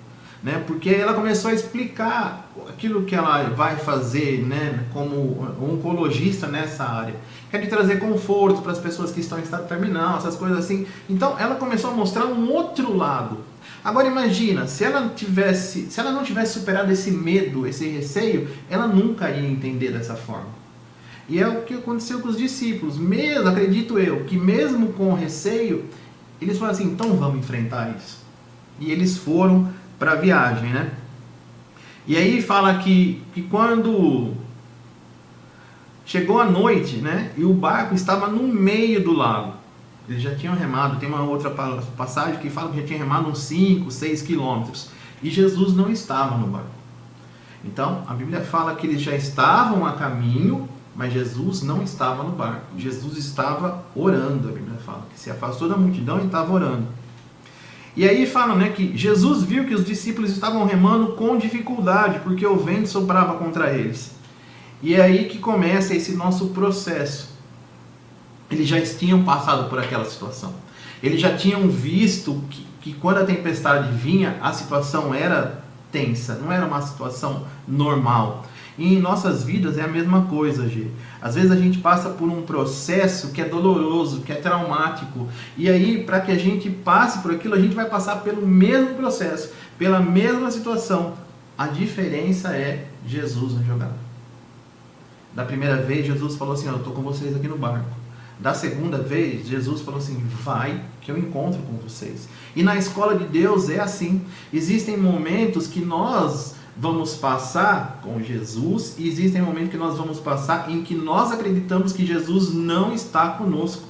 né? 0.44 0.62
Porque 0.66 0.90
ela 0.90 1.14
começou 1.14 1.50
a 1.50 1.54
explicar 1.54 2.52
aquilo 2.68 3.04
que 3.04 3.14
ela 3.14 3.44
vai 3.44 3.76
fazer, 3.76 4.44
né, 4.46 4.84
como 4.92 5.42
oncologista 5.58 6.46
nessa 6.46 6.84
área. 6.84 7.14
Quer 7.50 7.66
trazer 7.66 7.98
conforto 7.98 8.60
para 8.60 8.72
as 8.72 8.78
pessoas 8.78 9.10
que 9.10 9.20
estão 9.20 9.38
em 9.38 9.42
estado 9.42 9.66
terminal, 9.66 10.18
essas 10.18 10.36
coisas 10.36 10.58
assim. 10.58 10.86
Então, 11.08 11.38
ela 11.38 11.54
começou 11.54 11.90
a 11.90 11.94
mostrar 11.94 12.26
um 12.26 12.52
outro 12.52 12.94
lado. 12.94 13.38
Agora 13.82 14.06
imagina, 14.06 14.66
se 14.66 14.84
ela 14.84 15.08
tivesse, 15.16 15.90
se 15.90 15.98
ela 15.98 16.12
não 16.12 16.22
tivesse 16.22 16.58
superado 16.58 16.92
esse 16.92 17.10
medo, 17.10 17.66
esse 17.66 17.88
receio, 17.88 18.48
ela 18.68 18.86
nunca 18.86 19.30
ia 19.30 19.48
entender 19.48 19.92
dessa 19.92 20.14
forma. 20.14 20.64
E 21.26 21.40
é 21.40 21.48
o 21.48 21.62
que 21.62 21.72
aconteceu 21.72 22.20
com 22.20 22.28
os 22.28 22.36
discípulos. 22.36 22.98
Mesmo, 22.98 23.48
acredito 23.48 23.98
eu, 23.98 24.24
que 24.24 24.36
mesmo 24.36 24.92
com 24.92 25.14
receio, 25.14 25.86
eles 26.40 26.58
falaram 26.58 26.76
assim: 26.76 26.88
então 26.88 27.16
vamos 27.16 27.38
enfrentar 27.38 27.94
isso. 27.96 28.18
E 28.78 28.90
eles 28.90 29.16
foram 29.16 29.70
para 30.04 30.12
a 30.12 30.16
viagem, 30.16 30.68
né? 30.68 30.90
E 32.06 32.14
aí 32.14 32.42
fala 32.42 32.74
que, 32.74 33.22
que 33.32 33.40
quando 33.40 34.34
chegou 36.04 36.38
a 36.38 36.44
noite, 36.44 36.96
né? 36.96 37.32
E 37.38 37.42
o 37.42 37.54
barco 37.54 37.94
estava 37.94 38.28
no 38.28 38.42
meio 38.46 39.02
do 39.02 39.14
lago. 39.14 39.54
Eles 40.06 40.20
já 40.20 40.34
tinham 40.34 40.54
remado. 40.54 40.98
Tem 40.98 41.08
uma 41.08 41.22
outra 41.22 41.48
passagem 41.48 42.38
que 42.38 42.50
fala 42.50 42.70
que 42.70 42.82
já 42.82 42.86
tinha 42.86 42.98
remado 42.98 43.30
uns 43.30 43.38
5, 43.38 43.90
6 43.90 44.20
quilômetros. 44.20 44.90
E 45.22 45.30
Jesus 45.30 45.74
não 45.74 45.90
estava 45.90 46.36
no 46.36 46.48
barco. 46.48 46.68
Então, 47.64 48.04
a 48.06 48.12
Bíblia 48.12 48.42
fala 48.42 48.74
que 48.74 48.86
eles 48.86 49.00
já 49.00 49.16
estavam 49.16 49.86
a 49.86 49.92
caminho, 49.92 50.68
mas 50.94 51.14
Jesus 51.14 51.62
não 51.62 51.82
estava 51.82 52.22
no 52.22 52.32
barco. 52.32 52.66
Jesus 52.76 53.16
estava 53.16 53.82
orando, 53.96 54.50
a 54.50 54.52
Bíblia 54.52 54.78
fala. 54.84 55.06
Que 55.10 55.18
se 55.18 55.30
afastou 55.30 55.66
da 55.66 55.78
multidão 55.78 56.20
e 56.20 56.26
estava 56.26 56.52
orando. 56.52 56.86
E 57.96 58.08
aí 58.08 58.26
falam 58.26 58.56
né, 58.56 58.70
que 58.70 58.96
Jesus 58.96 59.42
viu 59.42 59.64
que 59.64 59.74
os 59.74 59.84
discípulos 59.84 60.30
estavam 60.30 60.64
remando 60.64 61.12
com 61.12 61.38
dificuldade, 61.38 62.20
porque 62.20 62.44
o 62.44 62.56
vento 62.56 62.88
soprava 62.88 63.34
contra 63.34 63.72
eles. 63.72 64.12
E 64.82 64.94
é 64.94 65.02
aí 65.02 65.26
que 65.26 65.38
começa 65.38 65.94
esse 65.94 66.14
nosso 66.16 66.48
processo. 66.48 67.32
Eles 68.50 68.68
já 68.68 68.80
tinham 68.80 69.22
passado 69.22 69.70
por 69.70 69.78
aquela 69.78 70.04
situação. 70.04 70.54
Eles 71.02 71.20
já 71.20 71.36
tinham 71.36 71.68
visto 71.68 72.42
que, 72.50 72.66
que 72.80 72.92
quando 72.94 73.18
a 73.18 73.24
tempestade 73.24 73.96
vinha, 73.96 74.38
a 74.42 74.52
situação 74.52 75.14
era 75.14 75.62
tensa, 75.92 76.34
não 76.34 76.50
era 76.50 76.66
uma 76.66 76.82
situação 76.82 77.44
normal. 77.66 78.44
E 78.76 78.94
em 78.94 79.00
nossas 79.00 79.44
vidas 79.44 79.78
é 79.78 79.82
a 79.82 79.88
mesma 79.88 80.22
coisa, 80.22 80.68
G. 80.68 80.88
Às 81.24 81.36
vezes 81.36 81.50
a 81.50 81.56
gente 81.56 81.78
passa 81.78 82.10
por 82.10 82.28
um 82.28 82.42
processo 82.42 83.30
que 83.30 83.40
é 83.40 83.46
doloroso, 83.46 84.20
que 84.20 84.30
é 84.30 84.34
traumático. 84.34 85.26
E 85.56 85.70
aí, 85.70 86.04
para 86.04 86.20
que 86.20 86.30
a 86.30 86.36
gente 86.36 86.68
passe 86.68 87.20
por 87.20 87.30
aquilo, 87.30 87.54
a 87.54 87.58
gente 87.58 87.74
vai 87.74 87.86
passar 87.86 88.16
pelo 88.16 88.46
mesmo 88.46 88.94
processo, 88.96 89.50
pela 89.78 90.00
mesma 90.00 90.50
situação. 90.50 91.14
A 91.56 91.66
diferença 91.66 92.54
é 92.54 92.88
Jesus 93.06 93.54
na 93.54 93.62
jogada. 93.62 93.96
Da 95.34 95.46
primeira 95.46 95.78
vez, 95.78 96.04
Jesus 96.04 96.36
falou 96.36 96.52
assim: 96.52 96.68
Eu 96.68 96.76
estou 96.76 96.92
com 96.92 97.00
vocês 97.00 97.34
aqui 97.34 97.48
no 97.48 97.56
barco. 97.56 97.88
Da 98.38 98.52
segunda 98.52 98.98
vez, 98.98 99.48
Jesus 99.48 99.80
falou 99.80 100.00
assim: 100.00 100.22
Vai, 100.42 100.84
que 101.00 101.10
eu 101.10 101.16
encontro 101.16 101.58
com 101.62 101.78
vocês. 101.78 102.28
E 102.54 102.62
na 102.62 102.76
escola 102.76 103.16
de 103.16 103.24
Deus 103.24 103.70
é 103.70 103.80
assim. 103.80 104.20
Existem 104.52 104.98
momentos 104.98 105.68
que 105.68 105.80
nós 105.80 106.56
vamos 106.76 107.14
passar 107.14 108.00
com 108.02 108.20
Jesus 108.20 108.94
e 108.98 109.08
existem 109.08 109.40
momentos 109.40 109.70
que 109.70 109.76
nós 109.76 109.96
vamos 109.96 110.18
passar 110.18 110.70
em 110.70 110.82
que 110.82 110.94
nós 110.94 111.30
acreditamos 111.30 111.92
que 111.92 112.04
Jesus 112.04 112.52
não 112.52 112.92
está 112.92 113.30
conosco. 113.30 113.84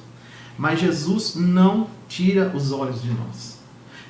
Mas 0.57 0.79
Jesus 0.79 1.35
não 1.35 1.87
tira 2.07 2.51
os 2.55 2.71
olhos 2.71 3.01
de 3.01 3.09
nós. 3.09 3.55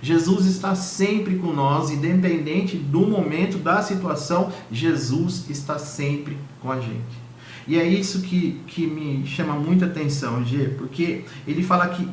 Jesus 0.02 0.46
está 0.46 0.76
sempre 0.76 1.38
com 1.38 1.52
nós, 1.52 1.90
independente 1.90 2.78
do 2.78 3.02
momento, 3.02 3.58
da 3.58 3.82
situação, 3.82 4.52
Jesus 4.72 5.50
está 5.50 5.80
sempre 5.80 6.38
com 6.62 6.72
a 6.72 6.80
gente. 6.80 7.25
E 7.68 7.80
é 7.80 7.84
isso 7.84 8.22
que, 8.22 8.62
que 8.68 8.86
me 8.86 9.26
chama 9.26 9.54
muita 9.54 9.86
atenção, 9.86 10.46
G, 10.46 10.70
porque 10.78 11.26
ele 11.48 11.64
fala 11.64 11.88
que 11.88 12.08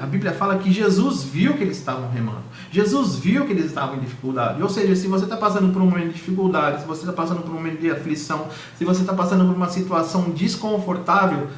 a 0.00 0.06
Bíblia 0.06 0.32
fala 0.32 0.56
que 0.56 0.72
Jesus 0.72 1.24
viu 1.24 1.54
que 1.54 1.62
eles 1.62 1.76
estavam 1.76 2.08
remando. 2.10 2.42
Jesus 2.70 3.16
viu 3.16 3.44
que 3.44 3.52
eles 3.52 3.66
estavam 3.66 3.96
em 3.96 4.00
dificuldade. 4.00 4.62
Ou 4.62 4.68
seja, 4.68 4.96
se 4.96 5.06
você 5.06 5.24
está 5.24 5.36
passando 5.36 5.72
por 5.72 5.82
um 5.82 5.86
momento 5.86 6.08
de 6.08 6.14
dificuldade, 6.14 6.80
se 6.80 6.86
você 6.86 7.02
está 7.02 7.12
passando 7.12 7.42
por 7.42 7.50
um 7.50 7.54
momento 7.54 7.80
de 7.80 7.90
aflição, 7.90 8.48
se 8.78 8.84
você 8.84 9.02
está 9.02 9.12
passando 9.12 9.44
por 9.44 9.54
uma 9.54 9.68
situação 9.68 10.30
desconfortável, 10.30 11.48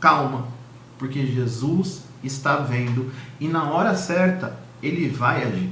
calma, 0.00 0.46
porque 0.98 1.26
Jesus 1.26 2.02
está 2.24 2.56
vendo 2.56 3.10
e 3.38 3.48
na 3.48 3.70
hora 3.70 3.94
certa 3.94 4.58
ele 4.82 5.08
vai 5.08 5.44
agir. 5.44 5.70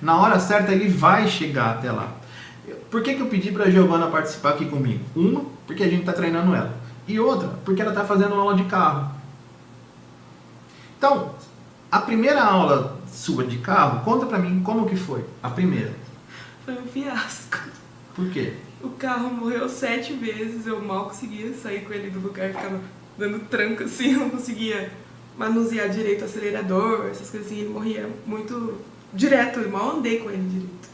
Na 0.00 0.16
hora 0.16 0.40
certa 0.40 0.72
ele 0.72 0.88
vai 0.88 1.28
chegar 1.28 1.72
até 1.72 1.92
lá. 1.92 2.16
Por 2.90 3.02
que, 3.02 3.14
que 3.14 3.20
eu 3.20 3.26
pedi 3.26 3.50
para 3.50 3.64
a 3.64 3.70
Giovana 3.70 4.06
participar 4.08 4.50
aqui 4.50 4.66
comigo? 4.66 5.04
Uma, 5.14 5.44
porque 5.72 5.82
a 5.82 5.88
gente 5.88 6.00
está 6.00 6.12
treinando 6.12 6.54
ela. 6.54 6.74
E 7.08 7.18
outra, 7.18 7.48
porque 7.64 7.80
ela 7.80 7.90
está 7.90 8.04
fazendo 8.04 8.34
aula 8.34 8.54
de 8.54 8.64
carro. 8.64 9.10
Então, 10.96 11.34
a 11.90 11.98
primeira 11.98 12.42
aula 12.42 12.98
sua 13.10 13.44
de 13.44 13.58
carro, 13.58 14.04
conta 14.04 14.26
para 14.26 14.38
mim 14.38 14.62
como 14.62 14.86
que 14.86 14.96
foi. 14.96 15.24
A 15.42 15.50
primeira. 15.50 15.92
Foi 16.64 16.74
um 16.74 16.86
fiasco. 16.86 17.58
Por 18.14 18.30
quê? 18.30 18.54
O 18.82 18.90
carro 18.90 19.30
morreu 19.30 19.68
sete 19.68 20.12
vezes, 20.12 20.66
eu 20.66 20.80
mal 20.80 21.06
conseguia 21.06 21.52
sair 21.54 21.84
com 21.84 21.92
ele 21.92 22.10
do 22.10 22.20
lugar, 22.20 22.48
ficava 22.48 22.80
dando 23.16 23.40
tranco 23.48 23.84
assim, 23.84 24.12
eu 24.14 24.20
não 24.20 24.30
conseguia 24.30 24.92
manusear 25.36 25.88
direito 25.88 26.22
o 26.22 26.24
acelerador, 26.24 27.06
essas 27.06 27.30
coisas 27.30 27.46
assim, 27.48 27.60
ele 27.60 27.70
morria 27.70 28.08
muito 28.26 28.78
direto, 29.12 29.60
eu 29.60 29.70
mal 29.70 29.96
andei 29.96 30.18
com 30.18 30.30
ele 30.30 30.48
direito. 30.48 30.88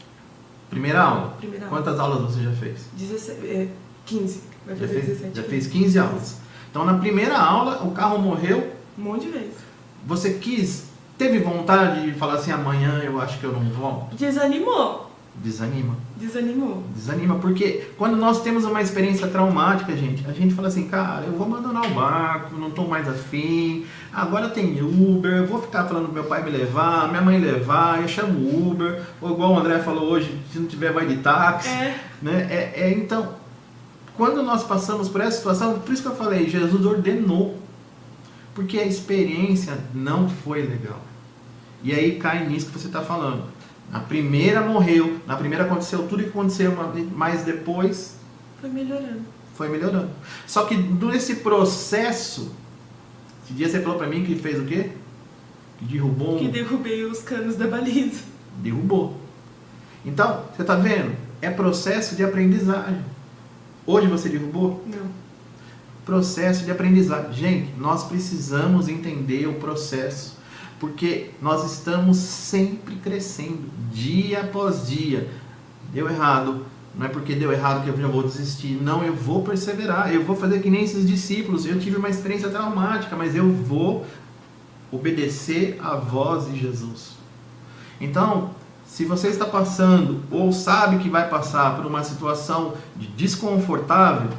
Primeira 0.69 1.01
aula? 1.01 1.33
Primeira 1.37 1.65
aula. 1.65 1.77
Quantas 1.77 1.99
aulas 1.99 2.33
você 2.33 2.43
já 2.43 2.51
fez? 2.53 2.85
17, 2.93 3.47
é, 3.47 3.67
15, 4.05 4.48
vai 4.65 4.75
Já 4.75 4.87
fez, 4.87 5.05
17. 5.05 5.37
já 5.37 5.43
fez 5.43 5.67
15 5.67 5.99
aulas. 5.99 6.37
Então, 6.69 6.85
na 6.85 6.95
primeira 6.95 7.37
aula, 7.37 7.83
o 7.83 7.91
carro 7.91 8.19
morreu. 8.19 8.73
Um 8.97 9.03
monte 9.03 9.25
de 9.25 9.31
vezes. 9.31 9.55
Você 10.05 10.33
quis, 10.33 10.85
teve 11.17 11.39
vontade 11.39 12.05
de 12.05 12.13
falar 12.17 12.35
assim: 12.35 12.51
amanhã 12.51 13.01
eu 13.03 13.19
acho 13.19 13.39
que 13.39 13.43
eu 13.45 13.51
não 13.51 13.63
volto? 13.69 14.15
Desanimou, 14.15 15.09
Desanima. 15.35 15.95
desanimou. 16.17 16.83
Desanima, 16.93 17.35
porque 17.35 17.89
quando 17.97 18.17
nós 18.17 18.41
temos 18.41 18.65
uma 18.65 18.81
experiência 18.81 19.27
traumática, 19.27 19.95
gente, 19.95 20.25
a 20.27 20.33
gente 20.33 20.53
fala 20.53 20.67
assim, 20.67 20.87
cara, 20.87 21.25
eu 21.25 21.33
vou 21.33 21.47
abandonar 21.47 21.85
o 21.85 21.93
barco, 21.93 22.57
não 22.57 22.67
estou 22.69 22.87
mais 22.87 23.07
afim, 23.07 23.85
agora 24.11 24.49
tem 24.49 24.81
Uber, 24.81 25.31
eu 25.31 25.47
vou 25.47 25.61
ficar 25.61 25.85
falando 25.85 26.05
pro 26.05 26.13
meu 26.13 26.23
pai 26.25 26.43
me 26.43 26.51
levar, 26.51 27.07
minha 27.09 27.21
mãe 27.21 27.39
levar, 27.39 28.01
eu 28.01 28.07
chamo 28.07 28.69
Uber, 28.69 29.01
ou 29.21 29.31
igual 29.31 29.53
o 29.53 29.59
André 29.59 29.79
falou 29.79 30.11
hoje, 30.11 30.37
se 30.51 30.59
não 30.59 30.67
tiver 30.67 30.91
vai 30.91 31.05
de 31.05 31.17
táxi. 31.17 31.69
É, 31.69 31.99
Né? 32.21 32.47
É, 32.49 32.73
é, 32.75 32.91
então, 32.91 33.38
quando 34.19 34.43
nós 34.43 34.65
passamos 34.65 35.07
por 35.07 35.21
essa 35.21 35.37
situação, 35.37 35.79
por 35.79 35.93
isso 35.93 36.01
que 36.01 36.09
eu 36.09 36.15
falei, 36.15 36.49
Jesus 36.49 36.85
ordenou, 36.85 37.57
porque 38.53 38.77
a 38.77 38.85
experiência 38.85 39.77
não 39.93 40.27
foi 40.27 40.61
legal. 40.61 40.99
E 41.81 41.93
aí 41.93 42.19
cai 42.19 42.45
nisso 42.45 42.65
que 42.65 42.77
você 42.77 42.87
está 42.87 43.01
falando. 43.01 43.45
Na 43.89 44.01
primeira 44.01 44.59
morreu, 44.61 45.21
na 45.25 45.37
primeira 45.37 45.63
aconteceu 45.63 46.05
tudo 46.05 46.21
que 46.21 46.27
aconteceu, 46.31 46.73
mas 47.15 47.43
depois 47.43 48.17
foi 48.59 48.69
melhorando. 48.69 49.21
foi 49.55 49.69
melhorando. 49.69 50.09
Só 50.45 50.65
que 50.65 50.75
nesse 50.75 51.37
processo, 51.37 52.53
esse 53.45 53.53
dia 53.53 53.69
você 53.69 53.79
falou 53.79 53.97
para 53.97 54.07
mim 54.07 54.25
que 54.25 54.35
fez 54.35 54.59
o 54.59 54.65
quê? 54.65 54.89
Que 55.77 55.85
derrubou. 55.85 56.37
Que 56.37 56.49
derrubei 56.49 57.05
os 57.05 57.19
canos 57.19 57.55
da 57.55 57.67
baliza. 57.67 58.23
derrubou. 58.57 59.17
Então, 60.05 60.43
você 60.53 60.63
está 60.63 60.75
vendo? 60.75 61.15
É 61.41 61.49
processo 61.49 62.17
de 62.17 62.23
aprendizagem. 62.25 62.99
Hoje 63.89 64.05
você 64.05 64.29
derrubou? 64.29 64.85
Não. 64.85 65.07
Processo 66.05 66.63
de 66.63 66.69
aprendizagem. 66.69 67.33
Gente, 67.33 67.73
nós 67.79 68.03
precisamos 68.03 68.87
entender 68.87 69.47
o 69.47 69.55
processo. 69.55 70.37
Porque 70.79 71.31
nós 71.41 71.73
estamos 71.73 72.17
sempre 72.17 72.97
crescendo, 72.97 73.63
dia 73.91 74.41
após 74.41 74.87
dia. 74.87 75.27
Deu 75.91 76.07
errado. 76.07 76.67
Não 76.93 77.07
é 77.07 77.09
porque 77.09 77.33
deu 77.33 77.51
errado 77.51 77.83
que 77.83 77.89
eu 77.89 77.97
já 77.99 78.07
vou 78.07 78.21
desistir. 78.21 78.77
Não, 78.79 79.03
eu 79.03 79.15
vou 79.15 79.41
perseverar. 79.41 80.13
Eu 80.13 80.23
vou 80.23 80.35
fazer 80.35 80.59
que 80.59 80.69
nem 80.69 80.83
esses 80.83 81.07
discípulos. 81.07 81.65
Eu 81.65 81.79
tive 81.79 81.97
uma 81.97 82.09
experiência 82.09 82.49
traumática, 82.49 83.15
mas 83.15 83.35
eu 83.35 83.51
vou 83.51 84.05
obedecer 84.91 85.79
à 85.81 85.95
voz 85.95 86.45
de 86.45 86.59
Jesus. 86.59 87.13
Então, 87.99 88.51
se 88.89 89.05
você 89.05 89.27
está 89.27 89.45
passando 89.45 90.23
ou 90.31 90.51
sabe 90.51 90.97
que 90.97 91.09
vai 91.09 91.29
passar 91.29 91.75
por 91.75 91.85
uma 91.85 92.03
situação 92.03 92.73
de 92.95 93.05
desconfortável, 93.07 94.31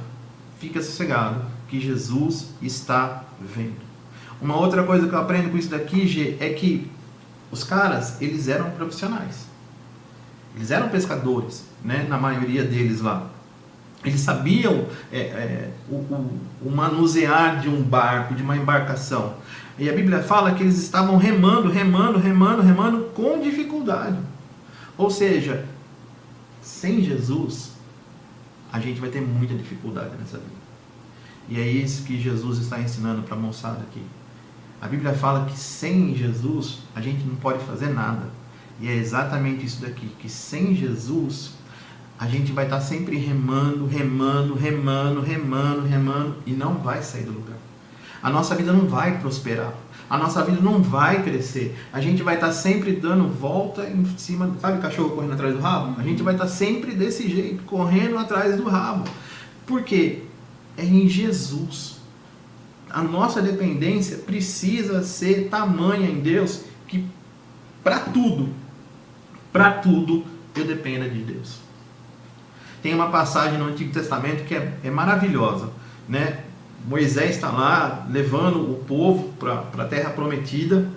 fica 0.59 0.83
sossegado, 0.83 1.41
que 1.69 1.81
Jesus 1.81 2.49
está 2.61 3.23
vendo. 3.41 3.81
Uma 4.43 4.57
outra 4.57 4.83
coisa 4.83 5.07
que 5.07 5.15
eu 5.15 5.19
aprendo 5.21 5.51
com 5.51 5.57
isso 5.57 5.71
daqui, 5.71 6.07
G, 6.07 6.37
é 6.41 6.51
que 6.51 6.91
os 7.51 7.63
caras, 7.63 8.21
eles 8.21 8.49
eram 8.49 8.71
profissionais. 8.73 9.47
Eles 10.57 10.73
eram 10.73 10.89
pescadores, 10.89 11.65
né? 11.85 12.05
Na 12.09 12.19
maioria 12.19 12.65
deles 12.65 13.01
lá. 13.01 13.29
Eles 14.05 14.21
sabiam 14.21 14.87
é, 15.13 15.21
é, 15.21 15.71
o, 15.89 15.95
o, 15.95 16.41
o 16.67 16.71
manusear 16.71 17.61
de 17.61 17.69
um 17.69 17.83
barco, 17.83 18.35
de 18.35 18.43
uma 18.43 18.57
embarcação. 18.57 19.35
E 19.79 19.89
a 19.89 19.93
Bíblia 19.93 20.23
fala 20.23 20.53
que 20.53 20.63
eles 20.63 20.79
estavam 20.79 21.17
remando, 21.17 21.71
remando, 21.71 22.19
remando, 22.19 22.63
remando 22.63 23.05
com 23.15 23.41
dificuldade. 23.41 24.19
Ou 25.01 25.09
seja, 25.09 25.65
sem 26.61 27.03
Jesus, 27.03 27.73
a 28.71 28.79
gente 28.79 29.01
vai 29.01 29.09
ter 29.09 29.23
muita 29.23 29.55
dificuldade 29.55 30.15
nessa 30.19 30.37
vida. 30.37 30.61
E 31.49 31.59
é 31.59 31.67
isso 31.67 32.05
que 32.05 32.21
Jesus 32.21 32.59
está 32.59 32.79
ensinando 32.79 33.23
para 33.23 33.35
a 33.35 33.39
moçada 33.39 33.79
aqui. 33.79 34.03
A 34.79 34.87
Bíblia 34.87 35.15
fala 35.15 35.47
que 35.47 35.59
sem 35.59 36.15
Jesus 36.15 36.81
a 36.95 37.01
gente 37.01 37.25
não 37.25 37.37
pode 37.37 37.65
fazer 37.65 37.95
nada. 37.95 38.29
E 38.79 38.89
é 38.89 38.95
exatamente 38.95 39.65
isso 39.65 39.81
daqui, 39.81 40.07
que 40.19 40.29
sem 40.29 40.75
Jesus 40.77 41.53
a 42.19 42.27
gente 42.27 42.53
vai 42.53 42.65
estar 42.67 42.83
sempre 42.83 43.17
remando, 43.17 43.87
remando, 43.87 44.53
remando, 44.53 45.23
remando, 45.23 45.87
remando 45.87 46.37
e 46.45 46.53
não 46.53 46.75
vai 46.75 47.03
sair 47.03 47.25
do 47.25 47.33
lugar. 47.33 47.57
A 48.23 48.29
nossa 48.29 48.55
vida 48.55 48.71
não 48.71 48.87
vai 48.87 49.19
prosperar. 49.19 49.73
A 50.11 50.19
nossa 50.19 50.45
vida 50.45 50.61
não 50.61 50.83
vai 50.83 51.23
crescer. 51.23 51.79
A 51.93 52.01
gente 52.01 52.21
vai 52.21 52.35
estar 52.35 52.51
sempre 52.51 52.91
dando 52.91 53.29
volta 53.29 53.89
em 53.89 54.05
cima, 54.19 54.53
sabe 54.61 54.83
cachorro 54.83 55.11
correndo 55.11 55.35
atrás 55.35 55.55
do 55.55 55.61
rabo? 55.61 56.01
A 56.01 56.03
gente 56.03 56.21
vai 56.21 56.35
estar 56.35 56.49
sempre 56.49 56.97
desse 56.97 57.31
jeito, 57.31 57.63
correndo 57.63 58.19
atrás 58.19 58.57
do 58.57 58.65
rabo. 58.65 59.09
Por 59.65 59.85
quê? 59.85 60.25
É 60.77 60.85
em 60.85 61.09
Jesus. 61.09 62.01
A 62.91 63.05
nossa 63.05 63.41
dependência 63.41 64.19
precisa 64.19 65.05
ser 65.05 65.49
tamanha 65.49 66.11
em 66.11 66.19
Deus 66.19 66.65
que 66.89 67.07
para 67.85 68.01
tudo, 68.01 68.49
para 69.53 69.75
tudo 69.75 70.25
eu 70.57 70.67
dependa 70.67 71.09
de 71.09 71.21
Deus. 71.21 71.61
Tem 72.83 72.93
uma 72.93 73.11
passagem 73.11 73.61
no 73.61 73.67
Antigo 73.67 73.93
Testamento 73.93 74.45
que 74.45 74.57
é, 74.57 74.77
é 74.83 74.91
maravilhosa, 74.91 75.71
né? 76.09 76.41
Moisés 76.87 77.37
está 77.37 77.51
lá 77.51 78.07
levando 78.11 78.61
o 78.61 78.85
povo 78.87 79.33
para 79.39 79.65
a 79.79 79.85
terra 79.85 80.11
prometida 80.11 80.89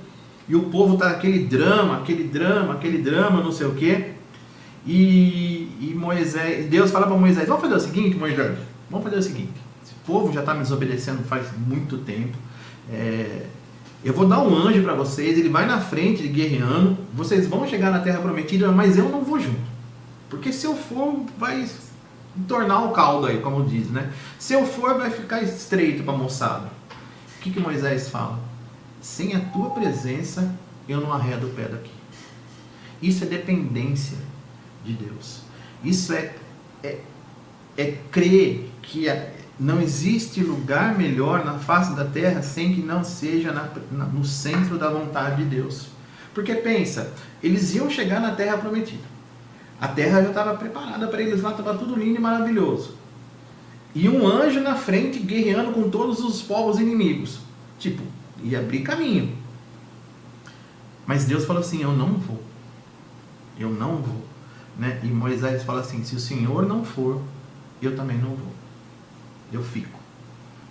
e 0.48 0.56
o 0.56 0.64
povo 0.64 0.96
está 0.96 1.10
aquele 1.10 1.46
drama, 1.46 1.98
aquele 1.98 2.24
drama, 2.26 2.74
aquele 2.74 2.98
drama, 3.00 3.42
não 3.42 3.52
sei 3.52 3.68
o 3.68 3.76
quê. 3.76 4.12
E, 4.86 5.70
e 5.80 5.94
Moisés, 5.96 6.70
Deus 6.70 6.92
fala 6.92 7.08
para 7.08 7.16
Moisés: 7.16 7.48
Vamos 7.48 7.62
fazer 7.62 7.76
o 7.76 7.80
seguinte, 7.80 8.18
Moisés, 8.18 8.58
vamos 8.90 9.04
fazer 9.04 9.18
o 9.18 9.24
seguinte. 9.24 9.54
Esse 9.84 9.94
povo 10.06 10.34
já 10.34 10.42
está 10.42 10.54
me 10.54 10.62
desobedecendo 10.62 11.24
faz 11.24 11.48
muito 11.58 11.98
tempo. 12.00 12.38
É, 12.92 13.46
eu 14.04 14.14
vou 14.14 14.28
dar 14.28 14.42
um 14.42 14.54
anjo 14.54 14.84
para 14.84 14.94
vocês, 14.94 15.38
ele 15.38 15.48
vai 15.48 15.66
na 15.66 15.80
frente 15.80 16.28
guerreando. 16.28 16.98
Vocês 17.14 17.48
vão 17.48 17.66
chegar 17.66 17.90
na 17.90 18.00
terra 18.00 18.20
prometida, 18.20 18.70
mas 18.72 18.98
eu 18.98 19.08
não 19.08 19.24
vou 19.24 19.40
junto. 19.40 19.74
Porque 20.30 20.52
se 20.52 20.66
eu 20.66 20.76
for, 20.76 21.22
vai 21.38 21.66
tornar 22.48 22.82
o 22.82 22.92
caldo 22.92 23.28
aí, 23.28 23.40
como 23.40 23.66
diz, 23.66 23.90
né? 23.90 24.12
Se 24.40 24.54
eu 24.54 24.66
for, 24.66 24.98
vai 24.98 25.10
ficar 25.10 25.42
estreito 25.42 26.04
para 26.04 26.14
moçada. 26.14 26.70
O 27.38 27.42
que, 27.42 27.52
que 27.52 27.60
Moisés 27.60 28.10
fala? 28.10 28.40
Sem 29.02 29.36
a 29.36 29.40
tua 29.40 29.70
presença, 29.72 30.54
eu 30.88 31.02
não 31.02 31.12
arredo 31.14 31.48
o 31.48 31.50
pé 31.52 31.64
daqui. 31.64 31.92
Isso 33.02 33.24
é 33.24 33.28
dependência 33.28 34.18
de 34.84 34.94
Deus. 34.94 35.42
Isso 35.84 36.14
é, 36.14 36.34
é, 36.82 37.00
é 37.78 37.98
crer 38.12 38.70
que 38.82 39.08
não 39.60 39.82
existe 39.82 40.42
lugar 40.42 40.98
melhor 40.98 41.46
na 41.46 41.60
face 41.60 41.96
da 41.96 42.06
terra 42.06 42.42
sem 42.42 42.74
que 42.74 42.82
não 42.82 43.04
seja 43.04 43.52
na, 43.52 43.70
na, 43.92 44.06
no 44.06 44.24
centro 44.24 44.78
da 44.78 44.90
vontade 44.90 45.44
de 45.44 45.50
Deus. 45.56 45.88
Porque 46.34 46.56
pensa, 46.56 47.14
eles 47.42 47.76
iam 47.76 47.90
chegar 47.90 48.20
na 48.20 48.32
terra 48.32 48.58
prometida. 48.58 49.13
A 49.84 49.90
terra 49.90 50.22
já 50.22 50.30
estava 50.30 50.56
preparada 50.56 51.08
para 51.08 51.22
eles 51.22 51.42
lá, 51.42 51.52
estava 51.52 51.78
tudo 51.78 52.00
lindo 52.00 52.18
e 52.18 52.22
maravilhoso. 52.22 52.96
E 53.94 54.08
um 54.08 54.26
anjo 54.26 54.62
na 54.62 54.76
frente 54.76 55.20
guerreando 55.20 55.74
com 55.74 55.90
todos 55.90 56.22
os 56.22 56.42
povos 56.42 56.80
inimigos. 56.80 57.40
Tipo, 57.78 58.02
ia 58.42 58.60
abrir 58.60 58.80
caminho. 58.80 59.36
Mas 61.06 61.26
Deus 61.26 61.44
falou 61.44 61.62
assim: 61.62 61.84
Eu 61.84 61.92
não 61.92 62.14
vou. 62.14 62.42
Eu 63.60 63.72
não 63.72 63.98
vou. 63.98 64.24
Né? 64.80 65.02
E 65.04 65.08
Moisés 65.08 65.64
fala 65.64 65.82
assim: 65.82 66.02
Se 66.06 66.16
o 66.16 66.20
Senhor 66.20 66.66
não 66.66 66.86
for, 66.86 67.22
eu 67.82 67.94
também 67.94 68.18
não 68.18 68.30
vou. 68.30 68.54
Eu 69.52 69.62
fico. 69.62 70.00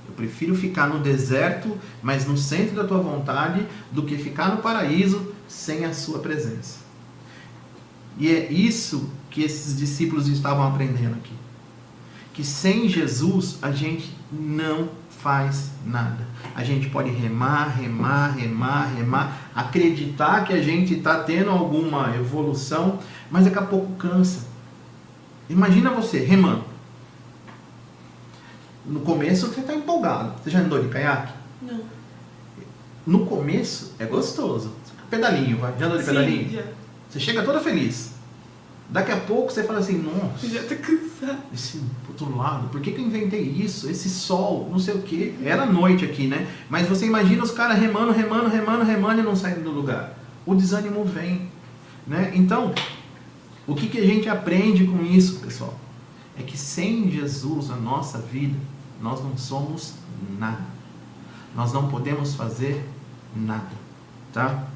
Eu 0.08 0.14
prefiro 0.14 0.54
ficar 0.54 0.88
no 0.88 1.00
deserto, 1.00 1.76
mas 2.02 2.26
no 2.26 2.38
centro 2.38 2.76
da 2.76 2.84
tua 2.84 3.02
vontade, 3.02 3.66
do 3.90 4.04
que 4.04 4.16
ficar 4.16 4.56
no 4.56 4.62
paraíso 4.62 5.34
sem 5.46 5.84
a 5.84 5.92
sua 5.92 6.20
presença. 6.20 6.91
E 8.18 8.28
é 8.28 8.52
isso 8.52 9.10
que 9.30 9.42
esses 9.42 9.76
discípulos 9.76 10.28
estavam 10.28 10.66
aprendendo 10.66 11.14
aqui. 11.14 11.32
Que 12.34 12.44
sem 12.44 12.88
Jesus 12.88 13.58
a 13.62 13.70
gente 13.72 14.14
não 14.30 14.88
faz 15.22 15.70
nada. 15.86 16.26
A 16.54 16.64
gente 16.64 16.88
pode 16.90 17.10
remar, 17.10 17.68
remar, 17.68 18.32
remar, 18.36 18.94
remar, 18.94 19.50
acreditar 19.54 20.44
que 20.44 20.52
a 20.52 20.60
gente 20.60 20.94
está 20.94 21.22
tendo 21.22 21.50
alguma 21.50 22.14
evolução, 22.16 22.98
mas 23.30 23.44
daqui 23.44 23.58
a 23.58 23.62
pouco 23.62 23.92
cansa. 23.94 24.46
Imagina 25.48 25.90
você 25.90 26.18
remando. 26.18 26.64
No 28.84 29.00
começo 29.00 29.46
você 29.46 29.60
está 29.60 29.74
empolgado. 29.74 30.34
Você 30.42 30.50
já 30.50 30.58
andou 30.60 30.82
de 30.82 30.88
caiaque? 30.88 31.32
Não. 31.60 31.80
No 33.06 33.26
começo 33.26 33.94
é 33.98 34.04
gostoso. 34.04 34.72
Pedalinho, 35.08 35.58
vai. 35.58 35.74
Já 35.78 35.86
andou 35.86 35.98
de 35.98 36.04
Sim, 36.04 36.10
pedalinho? 36.10 36.50
já. 36.50 36.62
Você 37.12 37.20
chega 37.20 37.42
toda 37.42 37.60
feliz. 37.60 38.12
Daqui 38.88 39.12
a 39.12 39.18
pouco 39.18 39.52
você 39.52 39.64
fala 39.64 39.80
assim, 39.80 39.98
nossa, 39.98 40.48
Já 40.48 40.62
tô 40.62 40.74
cansada. 40.76 41.38
esse 41.52 41.80
outro 42.08 42.36
lado, 42.36 42.68
por 42.68 42.80
que, 42.80 42.90
que 42.90 43.00
eu 43.00 43.06
inventei 43.06 43.40
isso? 43.40 43.88
Esse 43.88 44.08
sol, 44.08 44.68
não 44.70 44.78
sei 44.78 44.94
o 44.94 45.02
que. 45.02 45.34
Era 45.42 45.66
noite 45.66 46.04
aqui, 46.04 46.26
né? 46.26 46.46
Mas 46.70 46.88
você 46.88 47.06
imagina 47.06 47.42
os 47.42 47.50
caras 47.50 47.78
remando, 47.78 48.12
remando, 48.12 48.48
remando, 48.48 48.84
remando 48.84 49.20
e 49.20 49.22
não 49.22 49.36
saindo 49.36 49.62
do 49.62 49.70
lugar. 49.70 50.18
O 50.46 50.54
desânimo 50.54 51.04
vem. 51.04 51.48
Né? 52.06 52.32
Então, 52.34 52.74
o 53.66 53.74
que, 53.74 53.88
que 53.88 53.98
a 53.98 54.06
gente 54.06 54.28
aprende 54.28 54.84
com 54.86 55.04
isso, 55.04 55.40
pessoal? 55.40 55.78
É 56.38 56.42
que 56.42 56.56
sem 56.56 57.10
Jesus 57.10 57.68
na 57.68 57.76
nossa 57.76 58.18
vida, 58.18 58.58
nós 59.00 59.22
não 59.22 59.36
somos 59.36 59.94
nada. 60.38 60.64
Nós 61.54 61.72
não 61.72 61.88
podemos 61.88 62.34
fazer 62.34 62.86
nada. 63.36 63.70
Tá? 64.32 64.66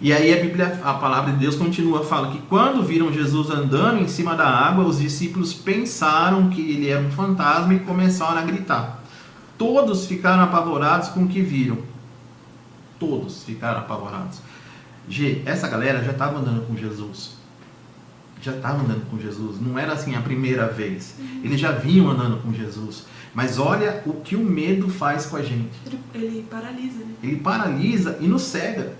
E 0.00 0.12
aí 0.12 0.32
a 0.32 0.40
Bíblia, 0.40 0.80
a 0.84 0.94
palavra 0.94 1.32
de 1.32 1.38
Deus 1.38 1.56
continua, 1.56 2.04
fala 2.04 2.30
que 2.30 2.40
quando 2.42 2.84
viram 2.84 3.12
Jesus 3.12 3.50
andando 3.50 4.00
em 4.00 4.06
cima 4.06 4.36
da 4.36 4.46
água, 4.46 4.84
os 4.84 5.00
discípulos 5.00 5.52
pensaram 5.52 6.48
que 6.50 6.60
ele 6.60 6.88
era 6.88 7.00
um 7.00 7.10
fantasma 7.10 7.74
e 7.74 7.80
começaram 7.80 8.38
a 8.38 8.42
gritar. 8.42 9.02
Todos 9.56 10.06
ficaram 10.06 10.44
apavorados 10.44 11.08
com 11.08 11.24
o 11.24 11.28
que 11.28 11.42
viram. 11.42 11.78
Todos 13.00 13.42
ficaram 13.42 13.80
apavorados. 13.80 14.40
G, 15.08 15.42
essa 15.44 15.66
galera 15.66 16.04
já 16.04 16.12
estava 16.12 16.38
andando 16.38 16.64
com 16.64 16.76
Jesus. 16.76 17.36
Já 18.40 18.54
estava 18.54 18.80
andando 18.80 19.10
com 19.10 19.18
Jesus. 19.18 19.60
Não 19.60 19.76
era 19.76 19.94
assim 19.94 20.14
a 20.14 20.20
primeira 20.20 20.68
vez. 20.68 21.16
Eles 21.42 21.58
já 21.58 21.72
vinham 21.72 22.08
andando 22.08 22.40
com 22.40 22.52
Jesus. 22.52 23.04
Mas 23.34 23.58
olha 23.58 24.00
o 24.06 24.12
que 24.14 24.36
o 24.36 24.44
medo 24.44 24.88
faz 24.88 25.26
com 25.26 25.36
a 25.36 25.42
gente. 25.42 25.70
Ele, 25.86 25.98
ele 26.14 26.46
paralisa, 26.48 26.98
né? 27.04 27.14
Ele 27.20 27.36
paralisa 27.36 28.18
e 28.20 28.28
nos 28.28 28.42
cega. 28.42 28.94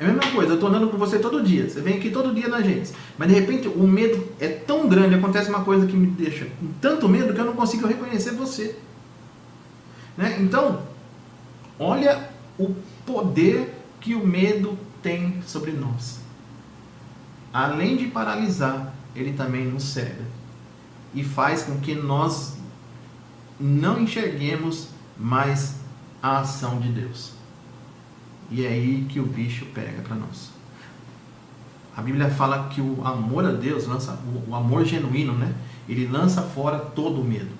É 0.00 0.04
a 0.04 0.06
mesma 0.06 0.32
coisa, 0.32 0.52
eu 0.52 0.54
estou 0.54 0.70
andando 0.70 0.88
com 0.88 0.96
você 0.96 1.18
todo 1.18 1.44
dia. 1.44 1.68
Você 1.68 1.82
vem 1.82 1.98
aqui 1.98 2.08
todo 2.08 2.34
dia 2.34 2.48
na 2.48 2.62
gente. 2.62 2.90
Mas 3.18 3.28
de 3.28 3.34
repente 3.34 3.68
o 3.68 3.86
medo 3.86 4.26
é 4.40 4.48
tão 4.48 4.88
grande, 4.88 5.14
acontece 5.14 5.50
uma 5.50 5.62
coisa 5.62 5.86
que 5.86 5.94
me 5.94 6.06
deixa 6.06 6.46
com 6.46 6.68
tanto 6.80 7.06
medo 7.06 7.34
que 7.34 7.38
eu 7.38 7.44
não 7.44 7.52
consigo 7.52 7.86
reconhecer 7.86 8.30
você. 8.30 8.78
Né? 10.16 10.38
Então, 10.40 10.80
olha 11.78 12.30
o 12.58 12.74
poder 13.04 13.74
que 14.00 14.14
o 14.14 14.26
medo 14.26 14.78
tem 15.02 15.42
sobre 15.46 15.72
nós. 15.72 16.20
Além 17.52 17.98
de 17.98 18.06
paralisar, 18.06 18.94
ele 19.14 19.34
também 19.34 19.66
nos 19.66 19.82
cega 19.84 20.24
e 21.14 21.22
faz 21.22 21.64
com 21.64 21.78
que 21.78 21.94
nós 21.94 22.56
não 23.58 24.00
enxerguemos 24.00 24.88
mais 25.18 25.74
a 26.22 26.38
ação 26.38 26.80
de 26.80 26.88
Deus. 26.88 27.39
E 28.50 28.64
é 28.64 28.68
aí 28.68 29.06
que 29.08 29.20
o 29.20 29.26
bicho 29.26 29.66
pega 29.66 30.02
para 30.02 30.16
nós. 30.16 30.50
A 31.96 32.02
Bíblia 32.02 32.30
fala 32.30 32.68
que 32.68 32.80
o 32.80 33.04
amor 33.04 33.44
a 33.44 33.52
Deus 33.52 33.86
lança, 33.86 34.18
o 34.48 34.54
amor 34.54 34.84
genuíno, 34.84 35.34
né? 35.34 35.54
Ele 35.88 36.06
lança 36.06 36.42
fora 36.42 36.78
todo 36.78 37.20
o 37.20 37.24
medo. 37.24 37.50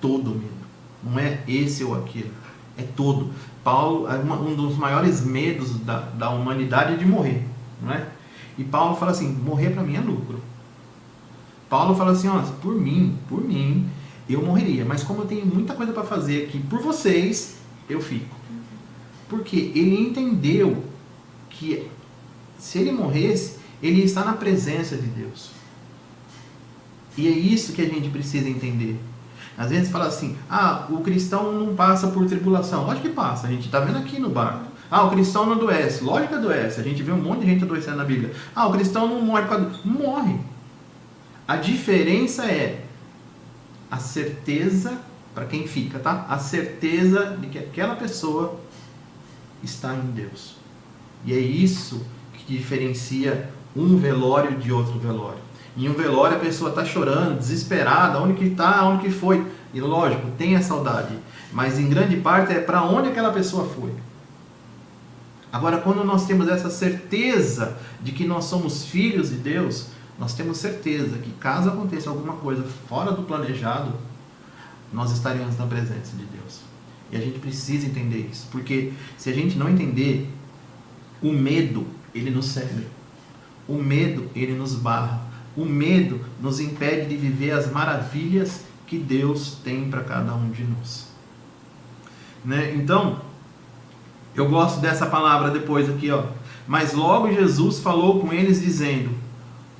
Todo 0.00 0.32
o 0.32 0.34
medo. 0.34 0.64
Não 1.02 1.18
é 1.18 1.42
esse 1.48 1.84
ou 1.84 1.94
aquele. 1.94 2.32
É 2.76 2.82
todo. 2.82 3.30
Paulo, 3.62 4.06
um 4.08 4.54
dos 4.54 4.76
maiores 4.76 5.24
medos 5.24 5.78
da, 5.80 6.00
da 6.00 6.30
humanidade 6.30 6.94
é 6.94 6.96
de 6.96 7.06
morrer, 7.06 7.42
não 7.80 7.92
é? 7.92 8.08
E 8.58 8.64
Paulo 8.64 8.96
fala 8.96 9.12
assim: 9.12 9.32
morrer 9.32 9.70
para 9.70 9.82
mim 9.82 9.96
é 9.96 10.00
lucro. 10.00 10.40
Paulo 11.68 11.94
fala 11.94 12.12
assim: 12.12 12.28
ó, 12.28 12.40
por 12.60 12.74
mim, 12.74 13.18
por 13.28 13.42
mim, 13.42 13.88
eu 14.28 14.42
morreria, 14.42 14.84
mas 14.84 15.02
como 15.02 15.22
eu 15.22 15.26
tenho 15.26 15.46
muita 15.46 15.74
coisa 15.74 15.92
para 15.92 16.04
fazer 16.04 16.44
aqui 16.44 16.58
por 16.58 16.80
vocês, 16.80 17.58
eu 17.88 18.00
fico. 18.00 18.33
Porque 19.34 19.72
ele 19.74 20.00
entendeu 20.00 20.84
que 21.50 21.88
se 22.56 22.78
ele 22.78 22.92
morresse, 22.92 23.58
ele 23.82 24.02
está 24.02 24.24
na 24.24 24.34
presença 24.34 24.96
de 24.96 25.06
Deus. 25.08 25.50
E 27.16 27.26
é 27.26 27.30
isso 27.30 27.72
que 27.72 27.82
a 27.82 27.86
gente 27.86 28.08
precisa 28.10 28.48
entender. 28.48 28.98
Às 29.58 29.70
vezes 29.70 29.90
fala 29.90 30.06
assim: 30.06 30.36
ah, 30.48 30.86
o 30.88 30.98
cristão 31.00 31.52
não 31.52 31.74
passa 31.74 32.08
por 32.08 32.26
tribulação. 32.26 32.86
Lógico 32.86 33.08
que 33.08 33.14
passa, 33.14 33.46
a 33.46 33.50
gente 33.50 33.66
está 33.66 33.80
vendo 33.80 33.98
aqui 33.98 34.20
no 34.20 34.30
barco. 34.30 34.66
Ah, 34.90 35.04
o 35.04 35.10
cristão 35.10 35.46
não 35.46 35.54
adoece. 35.54 36.04
Lógico 36.04 36.28
que 36.28 36.34
adoece. 36.34 36.80
A 36.80 36.84
gente 36.84 37.02
vê 37.02 37.10
um 37.10 37.20
monte 37.20 37.40
de 37.40 37.46
gente 37.46 37.64
adoecendo 37.64 37.96
na 37.96 38.04
Bíblia. 38.04 38.32
Ah, 38.54 38.66
o 38.66 38.72
cristão 38.72 39.08
não 39.08 39.20
morre. 39.20 39.44
Morre. 39.84 40.38
A 41.46 41.56
diferença 41.56 42.44
é 42.46 42.84
a 43.90 43.98
certeza, 43.98 44.98
para 45.34 45.46
quem 45.46 45.66
fica, 45.66 45.98
tá? 45.98 46.26
A 46.28 46.38
certeza 46.38 47.36
de 47.40 47.48
que 47.48 47.58
aquela 47.58 47.96
pessoa 47.96 48.60
está 49.64 49.94
em 49.94 50.10
Deus. 50.12 50.56
E 51.24 51.32
é 51.32 51.38
isso 51.38 52.04
que 52.32 52.56
diferencia 52.56 53.50
um 53.74 53.96
velório 53.96 54.58
de 54.58 54.72
outro 54.72 54.98
velório. 54.98 55.42
Em 55.76 55.88
um 55.88 55.94
velório 55.94 56.36
a 56.36 56.40
pessoa 56.40 56.70
está 56.70 56.84
chorando, 56.84 57.38
desesperada, 57.38 58.20
onde 58.20 58.34
que 58.34 58.44
está, 58.44 58.84
onde 58.84 59.04
que 59.04 59.10
foi. 59.10 59.44
E 59.72 59.80
lógico, 59.80 60.30
tem 60.38 60.54
a 60.54 60.62
saudade, 60.62 61.18
mas 61.52 61.78
em 61.78 61.88
grande 61.88 62.16
parte 62.18 62.52
é 62.52 62.60
para 62.60 62.84
onde 62.84 63.08
aquela 63.08 63.32
pessoa 63.32 63.68
foi. 63.68 63.92
Agora, 65.52 65.78
quando 65.78 66.04
nós 66.04 66.26
temos 66.26 66.48
essa 66.48 66.70
certeza 66.70 67.76
de 68.00 68.12
que 68.12 68.26
nós 68.26 68.44
somos 68.44 68.84
filhos 68.84 69.30
de 69.30 69.36
Deus, 69.36 69.86
nós 70.18 70.34
temos 70.34 70.58
certeza 70.58 71.18
que 71.18 71.30
caso 71.32 71.68
aconteça 71.68 72.10
alguma 72.10 72.34
coisa 72.34 72.64
fora 72.88 73.12
do 73.12 73.22
planejado, 73.22 73.92
nós 74.92 75.10
estaremos 75.10 75.58
na 75.58 75.66
presença 75.66 76.16
de 76.16 76.24
Deus. 76.24 76.60
E 77.12 77.16
a 77.16 77.20
gente 77.20 77.38
precisa 77.38 77.86
entender 77.86 78.28
isso, 78.30 78.48
porque 78.50 78.92
se 79.16 79.30
a 79.30 79.32
gente 79.32 79.56
não 79.56 79.68
entender, 79.68 80.28
o 81.22 81.32
medo, 81.32 81.86
ele 82.14 82.30
nos 82.30 82.46
cega. 82.46 82.84
O 83.68 83.74
medo, 83.74 84.28
ele 84.34 84.54
nos 84.54 84.74
barra. 84.74 85.22
O 85.56 85.64
medo 85.64 86.20
nos 86.40 86.60
impede 86.60 87.08
de 87.08 87.16
viver 87.16 87.52
as 87.52 87.70
maravilhas 87.70 88.64
que 88.86 88.98
Deus 88.98 89.58
tem 89.64 89.88
para 89.88 90.02
cada 90.02 90.34
um 90.34 90.50
de 90.50 90.64
nós. 90.64 91.08
Né? 92.44 92.74
Então, 92.74 93.20
eu 94.34 94.48
gosto 94.48 94.80
dessa 94.80 95.06
palavra 95.06 95.50
depois 95.50 95.88
aqui, 95.88 96.10
ó. 96.10 96.24
Mas 96.66 96.92
logo 96.92 97.32
Jesus 97.32 97.78
falou 97.78 98.20
com 98.20 98.32
eles 98.32 98.60
dizendo: 98.60 99.10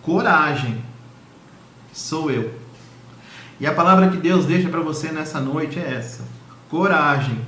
Coragem, 0.02 0.78
sou 1.92 2.30
eu. 2.30 2.54
E 3.58 3.66
a 3.66 3.74
palavra 3.74 4.10
que 4.10 4.16
Deus 4.16 4.46
deixa 4.46 4.68
para 4.68 4.80
você 4.80 5.10
nessa 5.10 5.40
noite 5.40 5.78
é 5.78 5.94
essa: 5.94 6.24
Coragem, 6.74 7.38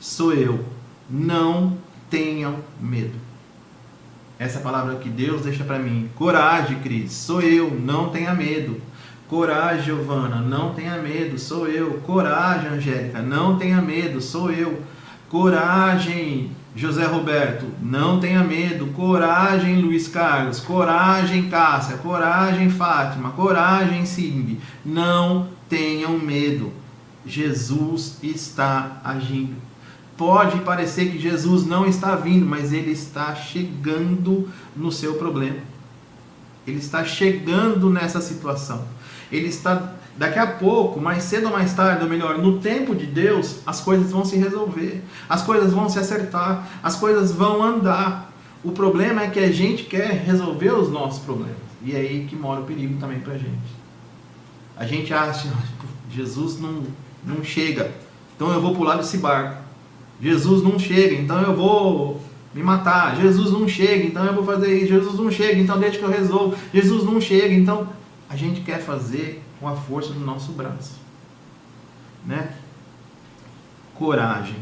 sou 0.00 0.32
eu. 0.32 0.64
Não 1.10 1.76
tenham 2.08 2.60
medo. 2.80 3.12
Essa 4.38 4.58
é 4.58 4.62
palavra 4.62 4.94
que 4.94 5.10
Deus 5.10 5.42
deixa 5.42 5.64
para 5.64 5.78
mim. 5.78 6.08
Coragem, 6.14 6.78
Cris, 6.78 7.12
sou 7.12 7.42
eu. 7.42 7.78
Não 7.78 8.08
tenha 8.08 8.32
medo. 8.32 8.80
Coragem, 9.28 9.84
Giovana, 9.84 10.36
não 10.36 10.72
tenha 10.72 10.96
medo, 10.96 11.38
sou 11.38 11.68
eu. 11.68 12.00
Coragem, 12.06 12.70
Angélica, 12.70 13.20
não 13.20 13.58
tenha 13.58 13.82
medo, 13.82 14.18
sou 14.18 14.50
eu. 14.50 14.82
Coragem, 15.28 16.50
José 16.74 17.04
Roberto, 17.04 17.66
não 17.82 18.18
tenha 18.18 18.42
medo. 18.42 18.86
Coragem, 18.94 19.82
Luiz 19.82 20.08
Carlos. 20.08 20.58
Coragem, 20.58 21.50
Cássia. 21.50 21.98
Coragem, 21.98 22.70
Fátima. 22.70 23.32
Coragem, 23.32 24.06
Simbi. 24.06 24.58
Não 24.82 25.50
tenham 25.68 26.18
medo. 26.18 26.79
Jesus 27.24 28.16
está 28.22 29.00
agindo. 29.04 29.56
Pode 30.16 30.60
parecer 30.60 31.10
que 31.10 31.18
Jesus 31.18 31.66
não 31.66 31.86
está 31.86 32.14
vindo, 32.14 32.44
mas 32.44 32.72
ele 32.72 32.90
está 32.90 33.34
chegando 33.34 34.48
no 34.76 34.92
seu 34.92 35.14
problema. 35.14 35.58
Ele 36.66 36.78
está 36.78 37.04
chegando 37.04 37.88
nessa 37.88 38.20
situação. 38.20 38.84
Ele 39.32 39.46
está 39.46 39.94
daqui 40.16 40.38
a 40.38 40.46
pouco, 40.46 41.00
mais 41.00 41.22
cedo 41.22 41.46
ou 41.46 41.52
mais 41.52 41.72
tarde, 41.72 42.02
ou 42.02 42.10
melhor, 42.10 42.36
no 42.36 42.58
tempo 42.58 42.94
de 42.94 43.06
Deus, 43.06 43.60
as 43.66 43.80
coisas 43.80 44.10
vão 44.10 44.22
se 44.22 44.36
resolver, 44.36 45.02
as 45.26 45.42
coisas 45.42 45.72
vão 45.72 45.88
se 45.88 45.98
acertar, 45.98 46.68
as 46.82 46.96
coisas 46.96 47.32
vão 47.32 47.62
andar. 47.62 48.30
O 48.62 48.72
problema 48.72 49.22
é 49.22 49.30
que 49.30 49.40
a 49.40 49.50
gente 49.50 49.84
quer 49.84 50.22
resolver 50.26 50.72
os 50.72 50.90
nossos 50.90 51.22
problemas. 51.24 51.56
E 51.82 51.96
é 51.96 52.00
aí 52.00 52.26
que 52.28 52.36
mora 52.36 52.60
o 52.60 52.64
perigo 52.64 53.00
também 53.00 53.20
pra 53.20 53.38
gente. 53.38 53.80
A 54.76 54.86
gente 54.86 55.14
acha, 55.14 55.48
Jesus 56.10 56.60
não, 56.60 56.82
não 57.24 57.44
chega, 57.44 57.92
então 58.34 58.52
eu 58.52 58.60
vou 58.60 58.74
pular 58.74 58.96
desse 58.96 59.18
barco. 59.18 59.62
Jesus 60.20 60.62
não 60.62 60.78
chega, 60.78 61.14
então 61.14 61.40
eu 61.40 61.54
vou 61.54 62.22
me 62.54 62.62
matar. 62.62 63.16
Jesus 63.16 63.50
não 63.50 63.66
chega, 63.66 64.04
então 64.04 64.24
eu 64.24 64.34
vou 64.34 64.44
fazer 64.44 64.76
isso. 64.76 64.88
Jesus 64.88 65.18
não 65.18 65.30
chega, 65.30 65.58
então 65.58 65.78
deixa 65.78 65.98
que 65.98 66.04
eu 66.04 66.10
resolvo. 66.10 66.56
Jesus 66.72 67.04
não 67.04 67.20
chega, 67.20 67.54
então 67.54 67.88
a 68.28 68.36
gente 68.36 68.60
quer 68.60 68.80
fazer 68.80 69.42
com 69.58 69.66
a 69.66 69.74
força 69.74 70.12
do 70.12 70.20
nosso 70.20 70.52
braço. 70.52 70.98
Né? 72.26 72.52
Coragem 73.94 74.56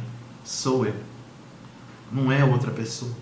sou 0.44 0.86
eu. 0.86 0.94
Não 2.10 2.32
é 2.32 2.44
outra 2.44 2.70
pessoa. 2.70 3.12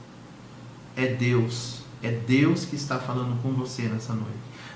É 0.97 1.07
Deus. 1.07 1.81
É 2.03 2.11
Deus 2.11 2.65
que 2.65 2.77
está 2.77 2.99
falando 2.99 3.41
com 3.43 3.53
você 3.53 3.83
nessa 3.83 4.13
noite. 4.13 4.31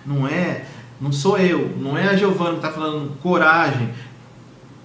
Não 0.05 0.27
é, 0.27 0.67
não 1.01 1.13
sou 1.13 1.39
eu, 1.39 1.77
não 1.79 1.97
é 1.97 2.09
a 2.09 2.17
Giovana 2.17 2.53
que 2.53 2.57
está 2.57 2.73
falando 2.73 3.17
coragem. 3.21 3.91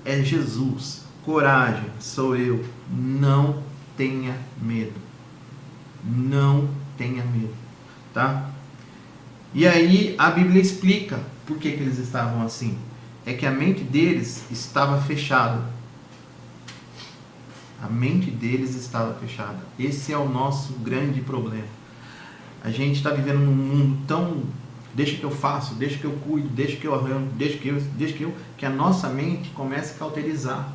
É 0.06 0.22
Jesus. 0.24 1.04
Coragem 1.26 1.90
sou 2.00 2.38
eu. 2.38 2.64
Não 2.90 3.64
tenha 3.98 4.38
medo. 4.62 4.94
Não 6.04 6.70
tenha 6.96 7.24
medo, 7.26 7.56
tá? 8.14 8.52
E 9.54 9.66
aí 9.66 10.14
a 10.18 10.30
Bíblia 10.30 10.62
explica 10.62 11.20
por 11.46 11.58
que, 11.58 11.72
que 11.72 11.82
eles 11.82 11.98
estavam 11.98 12.44
assim. 12.44 12.78
É 13.26 13.34
que 13.34 13.46
a 13.46 13.52
mente 13.52 13.82
deles 13.84 14.44
estava 14.52 15.02
fechada. 15.02 15.64
A 17.82 17.88
mente 17.88 18.30
deles 18.30 18.76
estava 18.76 19.14
fechada. 19.16 19.58
Esse 19.80 20.14
é 20.14 20.18
o 20.18 20.30
nosso 20.30 20.74
grande 20.74 21.22
problema. 21.22 21.68
A 22.64 22.70
gente 22.70 22.98
está 22.98 23.10
vivendo 23.10 23.40
num 23.40 23.56
mundo 23.56 23.98
tão 24.08 24.44
deixa 24.96 25.18
que 25.18 25.24
eu 25.24 25.32
faço, 25.32 25.76
deixa 25.76 25.98
que 25.98 26.06
eu 26.06 26.14
cuido, 26.26 26.48
deixa 26.48 26.78
que 26.78 26.88
eu 26.88 26.96
arranjo, 26.96 27.28
deixa 27.36 27.58
que 27.58 27.68
eu, 27.68 27.80
deixa 27.96 28.14
que 28.14 28.24
eu, 28.24 28.34
que 28.58 28.66
a 28.66 28.70
nossa 28.70 29.10
mente 29.10 29.50
começa 29.50 29.94
a 29.94 29.98
cauterizar. 29.98 30.70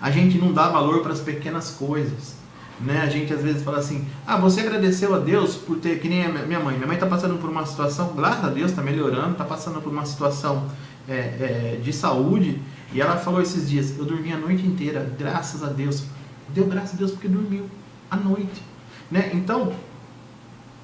A 0.00 0.10
gente 0.10 0.36
não 0.38 0.52
dá 0.52 0.68
valor 0.68 1.02
para 1.02 1.12
as 1.12 1.20
pequenas 1.20 1.70
coisas. 1.70 2.36
Né? 2.80 3.00
A 3.00 3.06
gente 3.06 3.32
às 3.32 3.42
vezes 3.42 3.62
fala 3.62 3.78
assim: 3.78 4.06
ah, 4.26 4.36
você 4.36 4.60
agradeceu 4.60 5.14
a 5.14 5.18
Deus 5.18 5.56
por 5.56 5.78
ter, 5.78 6.00
que 6.00 6.08
nem 6.08 6.24
a 6.24 6.28
minha 6.28 6.60
mãe. 6.60 6.74
Minha 6.74 6.86
mãe 6.86 6.96
está 6.96 7.06
passando 7.06 7.38
por 7.38 7.50
uma 7.50 7.64
situação, 7.66 8.12
graças 8.14 8.44
a 8.44 8.48
Deus, 8.48 8.70
está 8.70 8.82
melhorando, 8.82 9.32
está 9.32 9.44
passando 9.44 9.80
por 9.80 9.92
uma 9.92 10.04
situação 10.04 10.68
é, 11.08 11.14
é, 11.14 11.80
de 11.82 11.92
saúde. 11.92 12.60
E 12.92 13.00
ela 13.00 13.16
falou 13.16 13.40
esses 13.40 13.68
dias: 13.68 13.98
eu 13.98 14.04
dormi 14.04 14.32
a 14.32 14.38
noite 14.38 14.64
inteira, 14.64 15.10
graças 15.18 15.62
a 15.62 15.68
Deus. 15.68 16.04
Deu 16.50 16.66
graças 16.66 16.94
a 16.94 16.96
Deus 16.96 17.10
porque 17.10 17.28
dormiu 17.28 17.68
a 18.10 18.16
noite. 18.16 18.62
Né? 19.10 19.30
Então, 19.34 19.72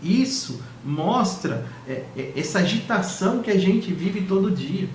isso 0.05 0.61
mostra 0.85 1.67
é, 1.89 2.05
é 2.17 2.33
essa 2.37 2.59
agitação 2.59 3.41
que 3.41 3.51
a 3.51 3.59
gente 3.59 3.93
vive 3.93 4.23
todo 4.23 4.51
dia. 4.51 4.89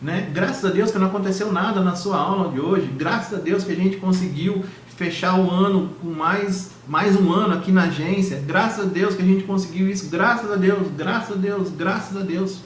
Né? 0.00 0.30
Graças 0.32 0.64
a 0.64 0.72
Deus 0.72 0.90
que 0.90 0.98
não 0.98 1.08
aconteceu 1.08 1.52
nada 1.52 1.80
na 1.80 1.94
sua 1.94 2.18
aula 2.18 2.52
de 2.52 2.60
hoje. 2.60 2.86
Graças 2.86 3.38
a 3.38 3.42
Deus 3.42 3.64
que 3.64 3.72
a 3.72 3.76
gente 3.76 3.96
conseguiu 3.98 4.64
fechar 4.96 5.38
o 5.38 5.50
ano 5.50 5.90
com 6.00 6.08
mais, 6.08 6.70
mais 6.86 7.16
um 7.16 7.32
ano 7.32 7.54
aqui 7.54 7.72
na 7.72 7.84
agência. 7.84 8.42
Graças 8.46 8.86
a 8.86 8.88
Deus 8.88 9.14
que 9.14 9.22
a 9.22 9.26
gente 9.26 9.44
conseguiu 9.44 9.90
isso. 9.90 10.08
Graças 10.08 10.50
a 10.50 10.56
Deus, 10.56 10.88
graças 10.96 11.36
a 11.36 11.38
Deus, 11.38 11.70
graças 11.70 12.16
a 12.16 12.20
Deus. 12.20 12.60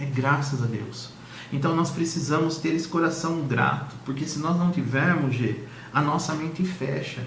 É 0.00 0.04
graças 0.06 0.62
a 0.62 0.66
Deus. 0.66 1.10
Então 1.52 1.76
nós 1.76 1.90
precisamos 1.90 2.56
ter 2.56 2.70
esse 2.70 2.88
coração 2.88 3.42
grato, 3.42 3.94
porque 4.06 4.26
se 4.26 4.38
nós 4.38 4.56
não 4.56 4.70
tivermos, 4.70 5.36
a 5.92 6.00
nossa 6.00 6.34
mente 6.34 6.64
fecha. 6.64 7.22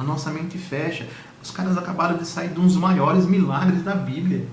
A 0.00 0.02
nossa 0.02 0.30
mente 0.30 0.56
fecha. 0.56 1.06
Os 1.42 1.50
caras 1.50 1.76
acabaram 1.76 2.16
de 2.16 2.26
sair 2.26 2.48
de 2.48 2.58
um 2.58 2.64
dos 2.64 2.76
maiores 2.76 3.26
milagres 3.26 3.82
da 3.82 3.94
Bíblia. 3.94 4.46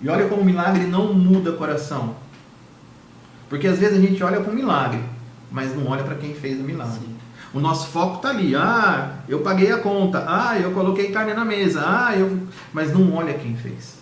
E 0.00 0.08
olha 0.08 0.28
como 0.28 0.42
o 0.42 0.44
milagre 0.44 0.86
não 0.86 1.12
muda 1.12 1.50
o 1.50 1.56
coração. 1.56 2.14
Porque 3.48 3.66
às 3.66 3.80
vezes 3.80 3.98
a 3.98 4.00
gente 4.00 4.22
olha 4.22 4.40
para 4.40 4.52
o 4.52 4.54
milagre, 4.54 5.02
mas 5.50 5.74
não 5.74 5.88
olha 5.88 6.04
para 6.04 6.14
quem 6.14 6.32
fez 6.32 6.60
o 6.60 6.62
milagre. 6.62 7.00
Sim. 7.00 7.16
O 7.52 7.58
nosso 7.58 7.88
foco 7.88 8.18
está 8.18 8.28
ali. 8.28 8.54
Ah, 8.54 9.16
eu 9.28 9.40
paguei 9.40 9.72
a 9.72 9.78
conta. 9.78 10.24
Ah, 10.28 10.56
eu 10.56 10.70
coloquei 10.70 11.10
carne 11.10 11.34
na 11.34 11.44
mesa. 11.44 11.82
Ah, 11.84 12.16
eu. 12.16 12.46
Mas 12.72 12.92
não 12.92 13.14
olha 13.14 13.34
quem 13.34 13.56
fez. 13.56 13.96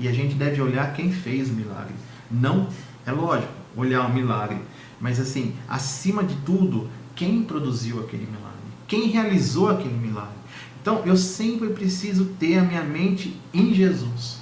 E 0.00 0.08
a 0.08 0.12
gente 0.12 0.34
deve 0.34 0.62
olhar 0.62 0.94
quem 0.94 1.12
fez 1.12 1.50
o 1.50 1.52
milagre. 1.52 1.94
Não, 2.30 2.68
é 3.04 3.12
lógico, 3.12 3.52
olhar 3.76 4.06
o 4.06 4.14
milagre. 4.14 4.56
Mas 4.98 5.20
assim, 5.20 5.54
acima 5.68 6.24
de 6.24 6.36
tudo, 6.36 6.88
quem 7.14 7.42
produziu 7.42 8.00
aquele 8.00 8.24
milagre? 8.24 8.51
Quem 8.92 9.06
realizou 9.06 9.70
aquele 9.70 9.94
milagre? 9.94 10.34
Então, 10.82 11.00
eu 11.06 11.16
sempre 11.16 11.70
preciso 11.70 12.26
ter 12.38 12.58
a 12.58 12.62
minha 12.62 12.82
mente 12.82 13.40
em 13.54 13.72
Jesus. 13.72 14.36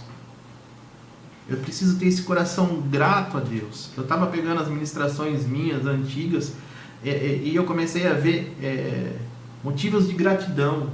Eu 1.49 1.59
preciso 1.59 2.01
ter 2.01 2.07
esse 2.07 2.23
coração 2.23 2.83
grato 2.91 3.37
a 3.37 3.41
Deus. 3.41 3.91
Eu 3.97 4.03
estava 4.03 4.27
pegando 4.27 4.61
as 4.61 4.67
ministrações 4.67 5.47
minhas 5.47 5.87
antigas 5.87 6.55
é, 7.05 7.11
é, 7.11 7.41
e 7.45 7.55
eu 7.55 7.63
comecei 7.63 8.09
a 8.09 8.15
ver 8.15 8.57
é, 8.61 9.13
motivos 9.63 10.09
de 10.09 10.15
gratidão. 10.15 10.91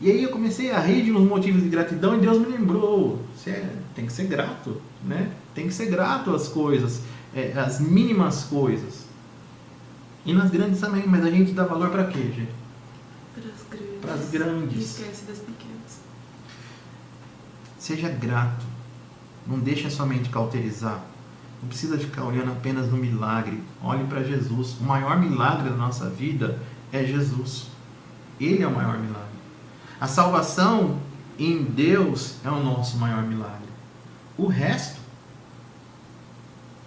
E 0.00 0.10
aí 0.10 0.24
eu 0.24 0.30
comecei 0.30 0.72
a 0.72 0.80
rir 0.80 1.04
de 1.04 1.12
uns 1.12 1.28
motivos 1.28 1.62
de 1.62 1.68
gratidão 1.68 2.16
e 2.16 2.20
Deus 2.20 2.40
me 2.40 2.46
lembrou, 2.46 3.22
você 3.36 3.50
é, 3.50 3.72
tem 3.94 4.04
que 4.04 4.12
ser 4.12 4.24
grato, 4.24 4.82
né? 5.04 5.30
Tem 5.54 5.68
que 5.68 5.74
ser 5.74 5.86
grato 5.86 6.34
às 6.34 6.48
coisas, 6.48 7.02
é, 7.32 7.52
às 7.56 7.78
mínimas 7.78 8.42
coisas. 8.42 9.06
E 10.24 10.32
nas 10.32 10.50
grandes 10.50 10.80
também, 10.80 11.04
mas 11.06 11.24
a 11.24 11.30
gente 11.30 11.52
dá 11.52 11.62
valor 11.62 11.90
para 11.90 12.06
quê, 12.06 12.32
gente? 12.34 12.65
Para 14.06 14.14
as 14.14 14.30
grandes. 14.30 14.76
E 14.76 14.84
esquece 14.84 15.24
das 15.24 15.38
pequenas. 15.38 16.00
Seja 17.78 18.08
grato. 18.08 18.64
Não 19.46 19.58
deixe 19.58 19.86
a 19.86 19.90
sua 19.90 20.06
mente 20.06 20.30
cauterizar. 20.30 21.00
Não 21.62 21.68
precisa 21.68 21.98
ficar 21.98 22.24
olhando 22.24 22.52
apenas 22.52 22.90
no 22.90 22.96
milagre. 22.96 23.62
Olhe 23.82 24.04
para 24.04 24.22
Jesus. 24.22 24.76
O 24.80 24.84
maior 24.84 25.18
milagre 25.18 25.70
da 25.70 25.76
nossa 25.76 26.08
vida 26.08 26.58
é 26.92 27.04
Jesus. 27.04 27.68
Ele 28.40 28.62
é 28.62 28.66
o 28.66 28.74
maior 28.74 28.98
milagre. 28.98 29.26
A 30.00 30.06
salvação 30.06 30.98
em 31.38 31.62
Deus 31.64 32.36
é 32.44 32.50
o 32.50 32.62
nosso 32.62 32.98
maior 32.98 33.22
milagre. 33.22 33.66
O 34.36 34.46
resto 34.46 35.00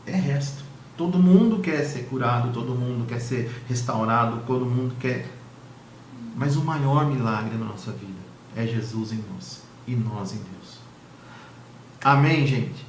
é 0.05 0.15
resto. 0.15 0.63
Todo 0.97 1.17
mundo 1.17 1.59
quer 1.59 1.83
ser 1.85 2.03
curado, 2.03 2.51
todo 2.51 2.75
mundo 2.75 3.05
quer 3.07 3.19
ser 3.19 3.63
restaurado, 3.67 4.41
todo 4.45 4.65
mundo 4.65 4.93
quer. 4.99 5.38
Mas 6.39 6.55
o 6.55 6.63
maior 6.63 7.05
milagre 7.05 7.57
da 7.57 7.65
nossa 7.65 7.91
vida 7.91 8.13
é 8.55 8.65
Jesus 8.65 9.11
em 9.11 9.21
nós 9.33 9.61
e 9.85 9.93
nós 9.93 10.31
em 10.31 10.37
Deus. 10.37 10.79
Amém, 12.01 12.47
gente? 12.47 12.85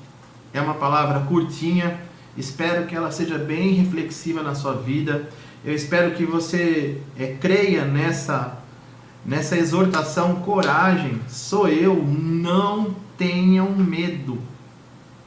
É 0.54 0.60
uma 0.60 0.74
palavra 0.74 1.26
curtinha. 1.26 2.00
Espero 2.36 2.86
que 2.86 2.94
ela 2.94 3.10
seja 3.10 3.36
bem 3.36 3.72
reflexiva 3.72 4.40
na 4.40 4.54
sua 4.54 4.74
vida. 4.74 5.28
Eu 5.64 5.74
espero 5.74 6.14
que 6.14 6.24
você 6.24 7.02
é, 7.18 7.34
creia 7.40 7.84
nessa, 7.84 8.56
nessa 9.26 9.58
exortação. 9.58 10.36
Coragem, 10.36 11.20
sou 11.28 11.66
eu. 11.66 12.04
Não 12.04 12.94
tenham 13.18 13.74
medo. 13.74 14.38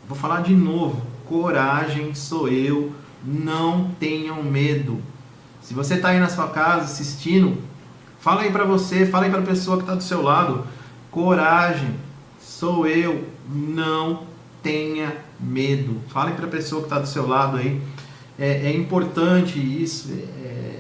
Vou 0.08 0.18
falar 0.18 0.44
de 0.44 0.56
novo. 0.56 1.06
Coragem, 1.26 2.16
sou 2.16 2.48
eu. 2.48 2.96
Não 3.22 3.92
tenham 4.00 4.42
medo. 4.42 5.02
Se 5.62 5.74
você 5.74 5.96
está 5.96 6.10
aí 6.10 6.22
na 6.22 6.30
sua 6.30 6.48
casa 6.48 6.86
assistindo, 6.86 7.73
fala 8.24 8.44
aí 8.44 8.52
para 8.52 8.64
você, 8.64 9.06
fala 9.06 9.26
aí 9.26 9.30
para 9.30 9.42
a 9.42 9.46
pessoa 9.46 9.76
que 9.76 9.84
está 9.84 9.96
do 9.96 10.02
seu 10.02 10.22
lado. 10.22 10.66
Coragem, 11.12 11.94
sou 12.40 12.88
eu 12.88 13.28
não 13.50 14.24
tenha 14.64 15.18
medo. 15.38 16.00
Fale 16.08 16.32
para 16.32 16.46
a 16.46 16.50
pessoa 16.50 16.82
que 16.82 16.86
está 16.86 17.00
do 17.00 17.08
seu 17.08 17.28
lado 17.28 17.58
aí. 17.58 17.82
É, 18.40 18.68
é 18.68 18.74
importante 18.74 19.60
isso, 19.60 20.10
é, 20.12 20.80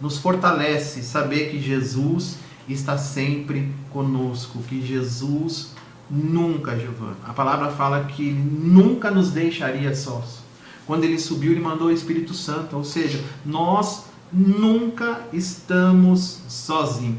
nos 0.00 0.18
fortalece 0.18 1.04
saber 1.04 1.50
que 1.50 1.60
Jesus 1.60 2.38
está 2.68 2.98
sempre 2.98 3.72
conosco, 3.92 4.58
que 4.64 4.84
Jesus 4.84 5.70
nunca, 6.10 6.76
Giovana. 6.76 7.16
A 7.24 7.32
palavra 7.32 7.70
fala 7.70 8.04
que 8.04 8.26
ele 8.26 8.42
nunca 8.42 9.08
nos 9.08 9.30
deixaria 9.30 9.94
sós. 9.94 10.42
Quando 10.84 11.04
ele 11.04 11.18
subiu, 11.18 11.52
ele 11.52 11.60
mandou 11.60 11.86
o 11.86 11.92
Espírito 11.92 12.34
Santo, 12.34 12.76
ou 12.76 12.82
seja, 12.82 13.22
nós 13.46 14.06
nunca 14.32 15.26
estamos 15.32 16.40
sozinhos. 16.48 17.18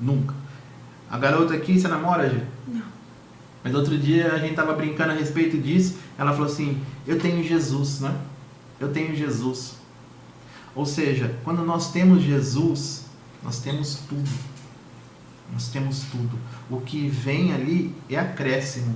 Nunca. 0.00 0.34
A 1.10 1.18
garota 1.18 1.54
aqui, 1.54 1.78
você 1.78 1.88
namora, 1.88 2.28
Gi? 2.30 2.42
Não. 2.68 2.82
Mas 3.62 3.74
outro 3.74 3.98
dia 3.98 4.32
a 4.32 4.38
gente 4.38 4.50
estava 4.50 4.72
brincando 4.72 5.12
a 5.12 5.14
respeito 5.14 5.58
disso. 5.58 5.98
Ela 6.16 6.32
falou 6.32 6.46
assim: 6.46 6.80
Eu 7.06 7.18
tenho 7.18 7.42
Jesus, 7.42 8.00
né? 8.00 8.16
Eu 8.78 8.92
tenho 8.92 9.14
Jesus. 9.14 9.74
Ou 10.74 10.86
seja, 10.86 11.36
quando 11.44 11.64
nós 11.64 11.92
temos 11.92 12.22
Jesus, 12.22 13.04
nós 13.42 13.58
temos 13.58 13.96
tudo. 14.08 14.30
Nós 15.52 15.68
temos 15.68 16.04
tudo. 16.10 16.38
O 16.70 16.80
que 16.80 17.08
vem 17.08 17.52
ali 17.52 17.94
é 18.08 18.16
acréscimo. 18.16 18.94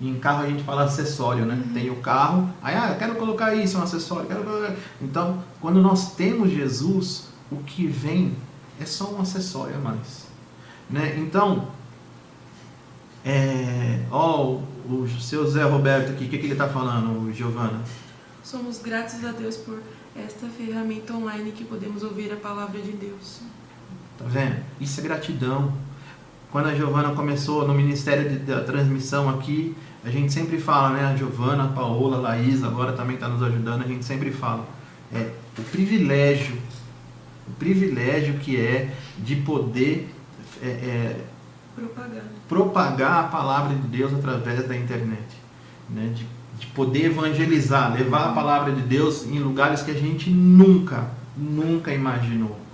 E 0.00 0.08
em 0.08 0.18
carro 0.18 0.44
a 0.44 0.46
gente 0.46 0.62
fala 0.62 0.84
acessório, 0.84 1.44
né? 1.44 1.54
Uhum. 1.54 1.72
Tem 1.72 1.90
o 1.90 1.96
carro, 1.96 2.48
aí 2.62 2.76
ah, 2.76 2.90
eu 2.90 2.98
quero 2.98 3.16
colocar 3.16 3.54
isso, 3.54 3.78
um 3.78 3.82
acessório. 3.82 4.26
Quero... 4.26 4.76
Então, 5.02 5.42
quando 5.60 5.80
nós 5.80 6.14
temos 6.14 6.50
Jesus, 6.50 7.28
o 7.50 7.56
que 7.56 7.86
vem 7.86 8.36
é 8.80 8.84
só 8.84 9.10
um 9.10 9.20
acessório 9.20 9.76
a 9.76 9.78
mais. 9.78 10.28
Né? 10.88 11.18
Então, 11.18 11.68
é, 13.24 14.04
ó, 14.10 14.58
o 14.88 15.08
seu 15.20 15.46
Zé 15.48 15.64
Roberto 15.64 16.12
aqui, 16.12 16.24
o 16.24 16.28
que, 16.28 16.38
que 16.38 16.46
ele 16.46 16.52
está 16.52 16.68
falando, 16.68 17.32
Giovana? 17.32 17.80
Somos 18.42 18.78
gratos 18.78 19.22
a 19.24 19.32
Deus 19.32 19.56
por 19.56 19.82
esta 20.16 20.46
ferramenta 20.46 21.12
online 21.12 21.52
que 21.52 21.64
podemos 21.64 22.02
ouvir 22.02 22.32
a 22.32 22.36
palavra 22.36 22.80
de 22.80 22.92
Deus. 22.92 23.40
Tá 24.16 24.24
vendo? 24.26 24.56
Isso 24.80 25.00
é 25.00 25.02
gratidão. 25.02 25.72
Quando 26.50 26.68
a 26.68 26.74
Giovana 26.74 27.14
começou 27.14 27.68
no 27.68 27.74
Ministério 27.74 28.40
da 28.40 28.64
Transmissão 28.64 29.28
aqui, 29.28 29.76
a 30.04 30.10
gente 30.10 30.32
sempre 30.32 30.58
fala, 30.58 30.90
né? 30.90 31.04
A 31.06 31.16
Giovana, 31.16 31.64
a 31.64 31.68
Paola, 31.68 32.18
a 32.18 32.20
Laís, 32.20 32.62
agora 32.62 32.92
também 32.92 33.14
está 33.14 33.28
nos 33.28 33.42
ajudando, 33.42 33.82
a 33.82 33.86
gente 33.86 34.04
sempre 34.04 34.30
fala. 34.30 34.66
É 35.12 35.30
o 35.58 35.62
privilégio, 35.62 36.56
o 37.46 37.52
privilégio 37.52 38.34
que 38.34 38.56
é 38.56 38.94
de 39.18 39.36
poder 39.36 40.08
é, 40.62 40.66
é, 40.66 41.20
propagar. 41.74 42.22
propagar 42.48 43.24
a 43.24 43.28
palavra 43.28 43.74
de 43.74 43.88
Deus 43.88 44.12
através 44.14 44.66
da 44.68 44.76
internet. 44.76 45.36
Né? 45.90 46.12
De, 46.14 46.26
de 46.58 46.66
poder 46.68 47.06
evangelizar, 47.06 47.92
levar 47.92 48.28
a 48.28 48.32
palavra 48.32 48.72
de 48.72 48.82
Deus 48.82 49.26
em 49.26 49.38
lugares 49.38 49.82
que 49.82 49.90
a 49.90 49.94
gente 49.94 50.30
nunca, 50.30 51.10
nunca 51.36 51.92
imaginou. 51.92 52.67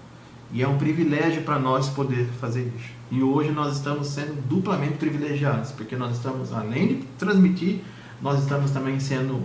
E 0.53 0.63
é 0.63 0.69
um 0.69 0.79
privilégio 0.79 1.43
para 1.43 1.59
nós 1.59 1.89
poder 1.89 2.29
fazer 2.41 2.73
isso. 2.77 2.91
E 3.11 3.23
hoje 3.23 3.51
nós 3.51 3.77
estamos 3.77 4.09
sendo 4.09 4.41
duplamente 4.49 4.95
privilegiados, 4.95 5.73
porque 5.73 5.97
nós 5.97 6.17
estamos, 6.17 6.53
além 6.53 6.89
de 6.89 6.95
transmitir, 7.19 7.81
nós 8.23 8.41
estamos 8.43 8.71
também 8.71 8.99
sendo 9.01 9.43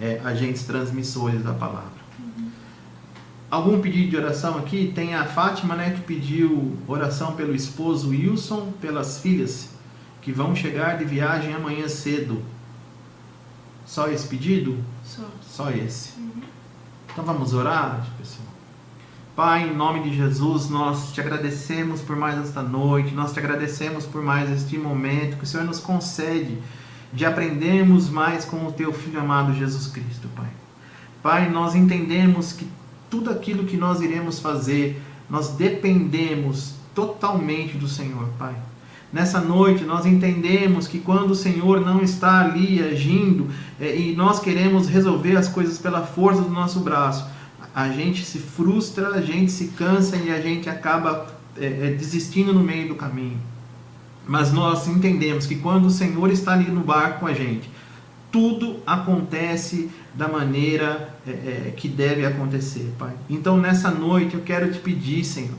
é, 0.00 0.20
agentes 0.24 0.64
transmissores 0.64 1.42
da 1.42 1.52
palavra. 1.52 2.02
Uhum. 2.18 2.48
Algum 3.50 3.80
pedido 3.80 4.10
de 4.10 4.16
oração 4.16 4.58
aqui? 4.58 4.92
Tem 4.94 5.14
a 5.14 5.24
Fátima, 5.24 5.74
né, 5.74 5.90
que 5.90 6.00
pediu 6.02 6.76
oração 6.86 7.34
pelo 7.34 7.54
esposo 7.54 8.10
Wilson, 8.10 8.72
pelas 8.80 9.18
filhas 9.18 9.70
que 10.20 10.32
vão 10.32 10.54
chegar 10.54 10.96
de 10.96 11.04
viagem 11.04 11.52
amanhã 11.52 11.88
cedo. 11.88 12.40
Só 13.84 14.08
esse 14.08 14.26
pedido? 14.28 14.82
Só. 15.04 15.22
Só 15.42 15.70
esse. 15.70 16.18
Uhum. 16.18 16.42
Então 17.12 17.24
vamos 17.24 17.52
orar, 17.52 18.06
pessoal. 18.16 18.51
Pai, 19.34 19.66
em 19.66 19.74
nome 19.74 20.02
de 20.02 20.14
Jesus, 20.14 20.68
nós 20.68 21.10
te 21.10 21.18
agradecemos 21.18 22.02
por 22.02 22.14
mais 22.14 22.38
esta 22.38 22.62
noite, 22.62 23.14
nós 23.14 23.32
te 23.32 23.38
agradecemos 23.38 24.04
por 24.04 24.22
mais 24.22 24.50
este 24.50 24.76
momento 24.76 25.38
que 25.38 25.44
o 25.44 25.46
Senhor 25.46 25.64
nos 25.64 25.78
concede 25.78 26.58
de 27.14 27.24
aprendermos 27.24 28.10
mais 28.10 28.44
com 28.44 28.66
o 28.66 28.72
teu 28.72 28.92
filho 28.92 29.18
amado 29.18 29.54
Jesus 29.54 29.86
Cristo, 29.86 30.28
Pai. 30.36 30.50
Pai, 31.22 31.48
nós 31.48 31.74
entendemos 31.74 32.52
que 32.52 32.68
tudo 33.08 33.30
aquilo 33.30 33.64
que 33.64 33.78
nós 33.78 34.02
iremos 34.02 34.38
fazer, 34.38 35.00
nós 35.30 35.48
dependemos 35.48 36.74
totalmente 36.94 37.78
do 37.78 37.88
Senhor, 37.88 38.28
Pai. 38.38 38.54
Nessa 39.10 39.40
noite 39.40 39.82
nós 39.84 40.04
entendemos 40.04 40.86
que 40.86 40.98
quando 40.98 41.30
o 41.30 41.34
Senhor 41.34 41.80
não 41.80 42.02
está 42.02 42.40
ali 42.40 42.82
agindo 42.82 43.48
é, 43.80 43.96
e 43.96 44.14
nós 44.14 44.40
queremos 44.40 44.88
resolver 44.88 45.38
as 45.38 45.48
coisas 45.48 45.78
pela 45.78 46.02
força 46.02 46.42
do 46.42 46.50
nosso 46.50 46.80
braço, 46.80 47.31
a 47.74 47.88
gente 47.88 48.24
se 48.24 48.38
frustra, 48.38 49.08
a 49.08 49.20
gente 49.20 49.50
se 49.50 49.68
cansa 49.68 50.16
e 50.16 50.30
a 50.30 50.40
gente 50.40 50.68
acaba 50.68 51.26
é, 51.56 51.66
é, 51.66 51.90
desistindo 51.90 52.52
no 52.52 52.60
meio 52.60 52.88
do 52.88 52.94
caminho. 52.94 53.38
Mas 54.26 54.52
nós 54.52 54.86
entendemos 54.86 55.46
que 55.46 55.56
quando 55.56 55.86
o 55.86 55.90
Senhor 55.90 56.30
está 56.30 56.52
ali 56.52 56.70
no 56.70 56.80
barco 56.80 57.20
com 57.20 57.26
a 57.26 57.34
gente, 57.34 57.68
tudo 58.30 58.80
acontece 58.86 59.90
da 60.14 60.28
maneira 60.28 61.14
é, 61.26 61.30
é, 61.30 61.74
que 61.76 61.88
deve 61.88 62.24
acontecer, 62.24 62.92
Pai. 62.98 63.12
Então 63.28 63.56
nessa 63.58 63.90
noite 63.90 64.34
eu 64.34 64.42
quero 64.42 64.70
te 64.70 64.78
pedir, 64.78 65.24
Senhor, 65.24 65.56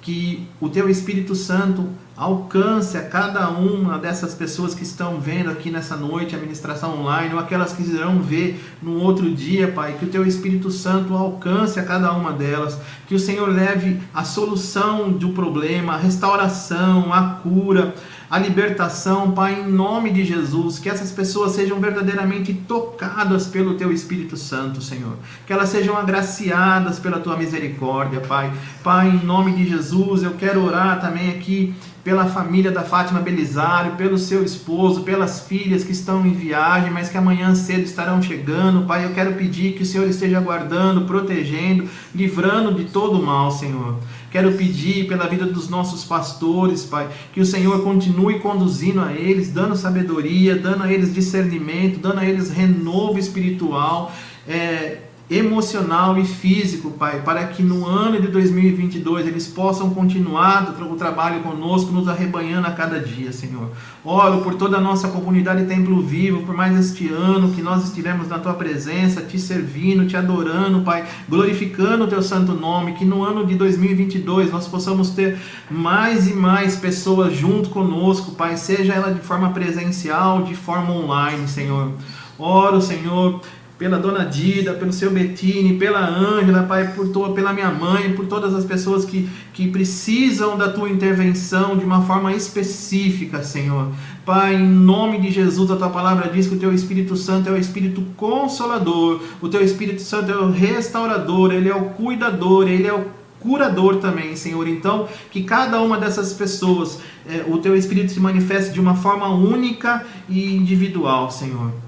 que 0.00 0.46
o 0.60 0.68
teu 0.68 0.88
Espírito 0.88 1.34
Santo 1.34 1.88
alcance 2.16 2.96
a 2.96 3.02
cada 3.02 3.50
uma 3.50 3.98
dessas 3.98 4.34
pessoas 4.34 4.74
que 4.74 4.82
estão 4.82 5.20
vendo 5.20 5.50
aqui 5.50 5.70
nessa 5.70 5.96
noite 5.96 6.34
a 6.34 6.38
ministração 6.38 7.00
online, 7.00 7.34
ou 7.34 7.40
aquelas 7.40 7.72
que 7.74 7.82
irão 7.82 8.20
ver 8.20 8.58
no 8.82 9.00
outro 9.02 9.30
dia, 9.30 9.68
Pai, 9.68 9.96
que 9.98 10.06
o 10.06 10.08
Teu 10.08 10.26
Espírito 10.26 10.70
Santo 10.70 11.14
alcance 11.14 11.78
a 11.78 11.84
cada 11.84 12.12
uma 12.12 12.32
delas, 12.32 12.78
que 13.06 13.14
o 13.14 13.18
Senhor 13.18 13.48
leve 13.48 14.00
a 14.14 14.24
solução 14.24 15.10
do 15.10 15.30
problema, 15.30 15.94
a 15.94 15.98
restauração, 15.98 17.12
a 17.12 17.34
cura, 17.42 17.94
a 18.30 18.38
libertação, 18.38 19.32
Pai, 19.32 19.60
em 19.60 19.70
nome 19.70 20.10
de 20.10 20.24
Jesus, 20.24 20.78
que 20.78 20.88
essas 20.88 21.12
pessoas 21.12 21.52
sejam 21.52 21.78
verdadeiramente 21.78 22.52
tocadas 22.52 23.46
pelo 23.46 23.74
Teu 23.74 23.92
Espírito 23.92 24.36
Santo, 24.36 24.82
Senhor, 24.82 25.16
que 25.46 25.52
elas 25.52 25.68
sejam 25.68 25.96
agraciadas 25.96 26.98
pela 26.98 27.20
Tua 27.20 27.36
misericórdia, 27.36 28.20
Pai. 28.20 28.52
Pai, 28.82 29.10
em 29.10 29.24
nome 29.24 29.52
de 29.52 29.68
Jesus, 29.68 30.22
eu 30.22 30.32
quero 30.32 30.64
orar 30.64 31.00
também 31.00 31.30
aqui 31.30 31.74
pela 32.06 32.26
família 32.26 32.70
da 32.70 32.84
Fátima 32.84 33.18
Belisário, 33.18 33.96
pelo 33.96 34.16
seu 34.16 34.44
esposo, 34.44 35.02
pelas 35.02 35.40
filhas 35.40 35.82
que 35.82 35.90
estão 35.90 36.24
em 36.24 36.32
viagem, 36.32 36.88
mas 36.88 37.08
que 37.08 37.18
amanhã 37.18 37.52
cedo 37.56 37.82
estarão 37.82 38.22
chegando. 38.22 38.86
Pai, 38.86 39.04
eu 39.04 39.12
quero 39.12 39.32
pedir 39.32 39.72
que 39.72 39.82
o 39.82 39.84
Senhor 39.84 40.08
esteja 40.08 40.38
guardando, 40.38 41.00
protegendo, 41.00 41.88
livrando 42.14 42.72
de 42.74 42.84
todo 42.84 43.20
mal, 43.20 43.50
Senhor. 43.50 43.96
Quero 44.30 44.52
pedir 44.52 45.08
pela 45.08 45.26
vida 45.26 45.46
dos 45.46 45.68
nossos 45.68 46.04
pastores, 46.04 46.84
Pai, 46.84 47.08
que 47.32 47.40
o 47.40 47.44
Senhor 47.44 47.82
continue 47.82 48.38
conduzindo 48.38 49.00
a 49.00 49.12
eles, 49.12 49.50
dando 49.50 49.74
sabedoria, 49.74 50.54
dando 50.54 50.84
a 50.84 50.92
eles 50.92 51.12
discernimento, 51.12 51.98
dando 51.98 52.20
a 52.20 52.24
eles 52.24 52.50
renovo 52.50 53.18
espiritual. 53.18 54.12
É, 54.46 55.05
emocional 55.28 56.16
e 56.18 56.24
físico, 56.24 56.92
Pai, 56.92 57.20
para 57.22 57.44
que 57.48 57.60
no 57.60 57.84
ano 57.84 58.20
de 58.20 58.28
2022 58.28 59.26
eles 59.26 59.48
possam 59.48 59.90
continuar 59.90 60.76
o 60.80 60.94
trabalho 60.94 61.40
conosco, 61.40 61.90
nos 61.90 62.06
arrebanhando 62.06 62.68
a 62.68 62.70
cada 62.70 63.00
dia, 63.00 63.32
Senhor. 63.32 63.70
Oro 64.04 64.40
por 64.42 64.54
toda 64.54 64.76
a 64.76 64.80
nossa 64.80 65.08
comunidade 65.08 65.66
Templo 65.66 66.00
Vivo, 66.00 66.42
por 66.42 66.54
mais 66.54 66.78
este 66.78 67.08
ano 67.08 67.50
que 67.50 67.60
nós 67.60 67.84
estivemos 67.84 68.28
na 68.28 68.38
Tua 68.38 68.54
presença, 68.54 69.20
te 69.20 69.36
servindo, 69.36 70.06
te 70.06 70.16
adorando, 70.16 70.82
Pai, 70.82 71.04
glorificando 71.28 72.04
o 72.04 72.08
Teu 72.08 72.22
santo 72.22 72.52
nome, 72.52 72.92
que 72.92 73.04
no 73.04 73.24
ano 73.24 73.44
de 73.44 73.56
2022 73.56 74.52
nós 74.52 74.68
possamos 74.68 75.10
ter 75.10 75.36
mais 75.68 76.28
e 76.28 76.34
mais 76.34 76.76
pessoas 76.76 77.34
junto 77.34 77.70
conosco, 77.70 78.32
Pai, 78.36 78.56
seja 78.56 78.94
ela 78.94 79.12
de 79.12 79.20
forma 79.20 79.50
presencial, 79.50 80.44
de 80.44 80.54
forma 80.54 80.92
online, 80.92 81.48
Senhor. 81.48 81.90
Oro, 82.38 82.82
Senhor, 82.82 83.40
pela 83.78 83.98
dona 83.98 84.24
Dida, 84.24 84.72
pelo 84.72 84.92
seu 84.92 85.10
Bettini, 85.10 85.76
pela 85.76 86.00
Ângela, 86.08 86.62
Pai, 86.62 86.92
por 86.94 87.08
tua, 87.08 87.32
pela 87.34 87.52
minha 87.52 87.70
mãe, 87.70 88.14
por 88.14 88.26
todas 88.26 88.54
as 88.54 88.64
pessoas 88.64 89.04
que, 89.04 89.28
que 89.52 89.68
precisam 89.68 90.56
da 90.56 90.70
tua 90.70 90.88
intervenção 90.88 91.76
de 91.76 91.84
uma 91.84 92.02
forma 92.02 92.32
específica, 92.32 93.42
Senhor. 93.42 93.88
Pai, 94.24 94.54
em 94.54 94.66
nome 94.66 95.20
de 95.20 95.30
Jesus, 95.30 95.70
a 95.70 95.76
tua 95.76 95.90
palavra 95.90 96.30
diz 96.30 96.46
que 96.46 96.54
o 96.54 96.58
teu 96.58 96.72
Espírito 96.72 97.16
Santo 97.16 97.48
é 97.50 97.52
o 97.52 97.58
Espírito 97.58 98.02
consolador, 98.16 99.20
o 99.42 99.48
teu 99.48 99.62
Espírito 99.62 100.00
Santo 100.00 100.32
é 100.32 100.36
o 100.36 100.50
restaurador, 100.50 101.52
ele 101.52 101.68
é 101.68 101.74
o 101.74 101.90
cuidador, 101.90 102.66
ele 102.66 102.86
é 102.86 102.94
o 102.94 103.04
curador 103.38 103.96
também, 103.96 104.34
Senhor. 104.36 104.66
Então, 104.66 105.06
que 105.30 105.42
cada 105.42 105.80
uma 105.82 105.98
dessas 105.98 106.32
pessoas, 106.32 106.98
é, 107.28 107.44
o 107.46 107.58
teu 107.58 107.76
Espírito 107.76 108.10
se 108.10 108.18
manifeste 108.20 108.72
de 108.72 108.80
uma 108.80 108.94
forma 108.94 109.28
única 109.28 110.04
e 110.28 110.56
individual, 110.56 111.30
Senhor. 111.30 111.85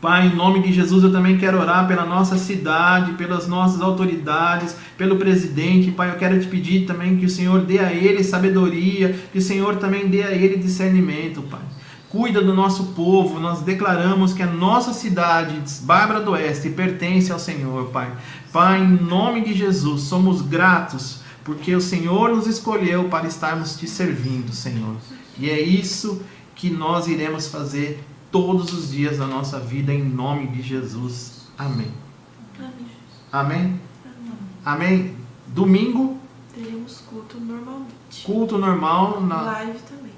Pai, 0.00 0.28
em 0.28 0.36
nome 0.36 0.62
de 0.62 0.72
Jesus, 0.72 1.02
eu 1.02 1.10
também 1.10 1.36
quero 1.38 1.58
orar 1.58 1.88
pela 1.88 2.04
nossa 2.04 2.38
cidade, 2.38 3.14
pelas 3.14 3.48
nossas 3.48 3.80
autoridades, 3.80 4.76
pelo 4.96 5.16
presidente. 5.16 5.90
Pai, 5.90 6.10
eu 6.10 6.14
quero 6.14 6.38
te 6.38 6.46
pedir 6.46 6.86
também 6.86 7.16
que 7.16 7.26
o 7.26 7.30
Senhor 7.30 7.62
dê 7.62 7.80
a 7.80 7.92
ele 7.92 8.22
sabedoria, 8.22 9.18
que 9.32 9.38
o 9.38 9.42
Senhor 9.42 9.76
também 9.76 10.06
dê 10.06 10.22
a 10.22 10.30
ele 10.30 10.56
discernimento, 10.56 11.42
Pai. 11.42 11.60
Cuida 12.08 12.40
do 12.40 12.54
nosso 12.54 12.92
povo, 12.94 13.40
nós 13.40 13.60
declaramos 13.60 14.32
que 14.32 14.42
a 14.42 14.46
nossa 14.46 14.92
cidade, 14.92 15.60
Bárbara 15.82 16.20
do 16.20 16.30
Oeste, 16.30 16.70
pertence 16.70 17.32
ao 17.32 17.38
Senhor, 17.38 17.86
Pai. 17.88 18.10
Pai, 18.52 18.80
em 18.80 19.04
nome 19.04 19.42
de 19.42 19.52
Jesus, 19.52 20.02
somos 20.02 20.42
gratos 20.42 21.20
porque 21.48 21.74
o 21.74 21.80
Senhor 21.80 22.28
nos 22.28 22.46
escolheu 22.46 23.08
para 23.08 23.26
estarmos 23.26 23.74
te 23.74 23.88
servindo, 23.88 24.52
Senhor. 24.52 24.96
E 25.38 25.48
é 25.48 25.58
isso 25.58 26.20
que 26.54 26.68
nós 26.68 27.08
iremos 27.08 27.48
fazer 27.48 28.04
todos 28.30 28.72
os 28.72 28.90
dias 28.90 29.18
da 29.18 29.26
nossa 29.26 29.58
vida, 29.58 29.92
em 29.92 30.02
nome 30.02 30.48
de 30.48 30.62
Jesus. 30.62 31.46
Amém. 31.58 31.92
Amém. 32.58 32.70
Amém? 33.32 33.80
Amém. 34.64 35.16
Domingo. 35.46 36.18
Teremos 36.54 37.02
culto 37.08 37.38
normalmente. 37.38 38.24
Culto 38.24 38.58
normal 38.58 39.20
na. 39.20 39.42
Live 39.42 39.78
também. 39.80 40.12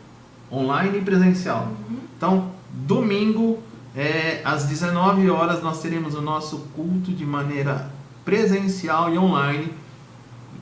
Online 0.51 0.99
e 0.99 1.03
presencial. 1.03 1.69
Uhum. 1.89 1.99
Então, 2.17 2.53
domingo, 2.73 3.63
é, 3.95 4.41
às 4.45 4.65
19 4.65 5.29
horas, 5.31 5.63
nós 5.63 5.81
teremos 5.81 6.15
o 6.15 6.21
nosso 6.21 6.59
culto 6.75 7.13
de 7.13 7.25
maneira 7.25 7.91
presencial 8.25 9.13
e 9.13 9.19
online. 9.19 9.73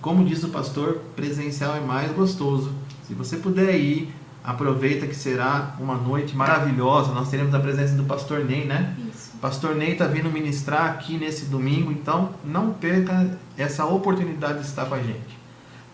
Como 0.01 0.25
diz 0.25 0.45
o 0.45 0.49
pastor, 0.49 1.01
presencial 1.17 1.75
é 1.75 1.81
mais 1.81 2.13
gostoso 2.13 2.73
Se 3.03 3.15
você 3.15 3.37
puder 3.37 3.75
ir, 3.75 4.15
aproveita 4.49 5.07
que 5.07 5.15
será 5.15 5.77
uma 5.79 5.95
noite 5.95 6.35
maravilhosa. 6.35 7.13
Nós 7.13 7.29
teremos 7.29 7.55
a 7.55 7.61
presença 7.61 7.95
do 7.95 8.05
pastor 8.05 8.47
Ney, 8.47 8.65
né? 8.65 8.97
Isso. 9.15 9.33
Pastor 9.43 9.75
Ney 9.75 9.93
está 9.93 10.07
vindo 10.07 10.31
ministrar 10.31 10.87
aqui 10.87 11.19
nesse 11.19 11.45
domingo, 11.45 11.93
então 11.93 12.31
não 12.43 12.73
perca 12.73 13.39
essa 13.59 13.85
oportunidade 13.85 14.61
de 14.61 14.65
estar 14.65 14.87
com 14.87 14.95
a 14.95 15.03
gente. 15.03 15.39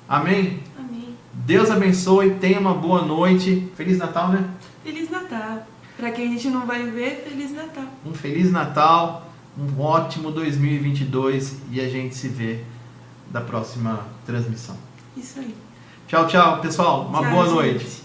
Amém? 0.09 0.63
Amém. 0.79 1.17
Deus 1.33 1.69
abençoe, 1.69 2.35
tenha 2.35 2.61
uma 2.61 2.75
boa 2.75 3.05
noite. 3.05 3.69
Feliz 3.77 3.99
Natal, 3.99 4.29
né? 4.29 4.49
Feliz 4.85 5.11
Natal. 5.11 5.67
Pra 5.97 6.13
quem 6.13 6.29
a 6.29 6.31
gente 6.31 6.49
não 6.49 6.65
vai 6.65 6.89
ver, 6.89 7.25
Feliz 7.29 7.51
Natal. 7.51 7.87
Um 8.07 8.15
Feliz 8.15 8.53
Natal, 8.53 9.33
um 9.59 9.81
ótimo 9.83 10.31
2022 10.31 11.59
e 11.73 11.81
a 11.81 11.89
gente 11.89 12.15
se 12.15 12.29
vê 12.29 12.63
da 13.33 13.41
próxima 13.41 14.07
transmissão. 14.25 14.77
Isso 15.17 15.41
aí. 15.41 15.57
Tchau, 16.07 16.29
tchau, 16.29 16.61
pessoal. 16.61 17.07
Uma 17.09 17.21
Tchau, 17.21 17.31
boa 17.33 17.47
gente. 17.47 17.55
noite. 17.55 18.04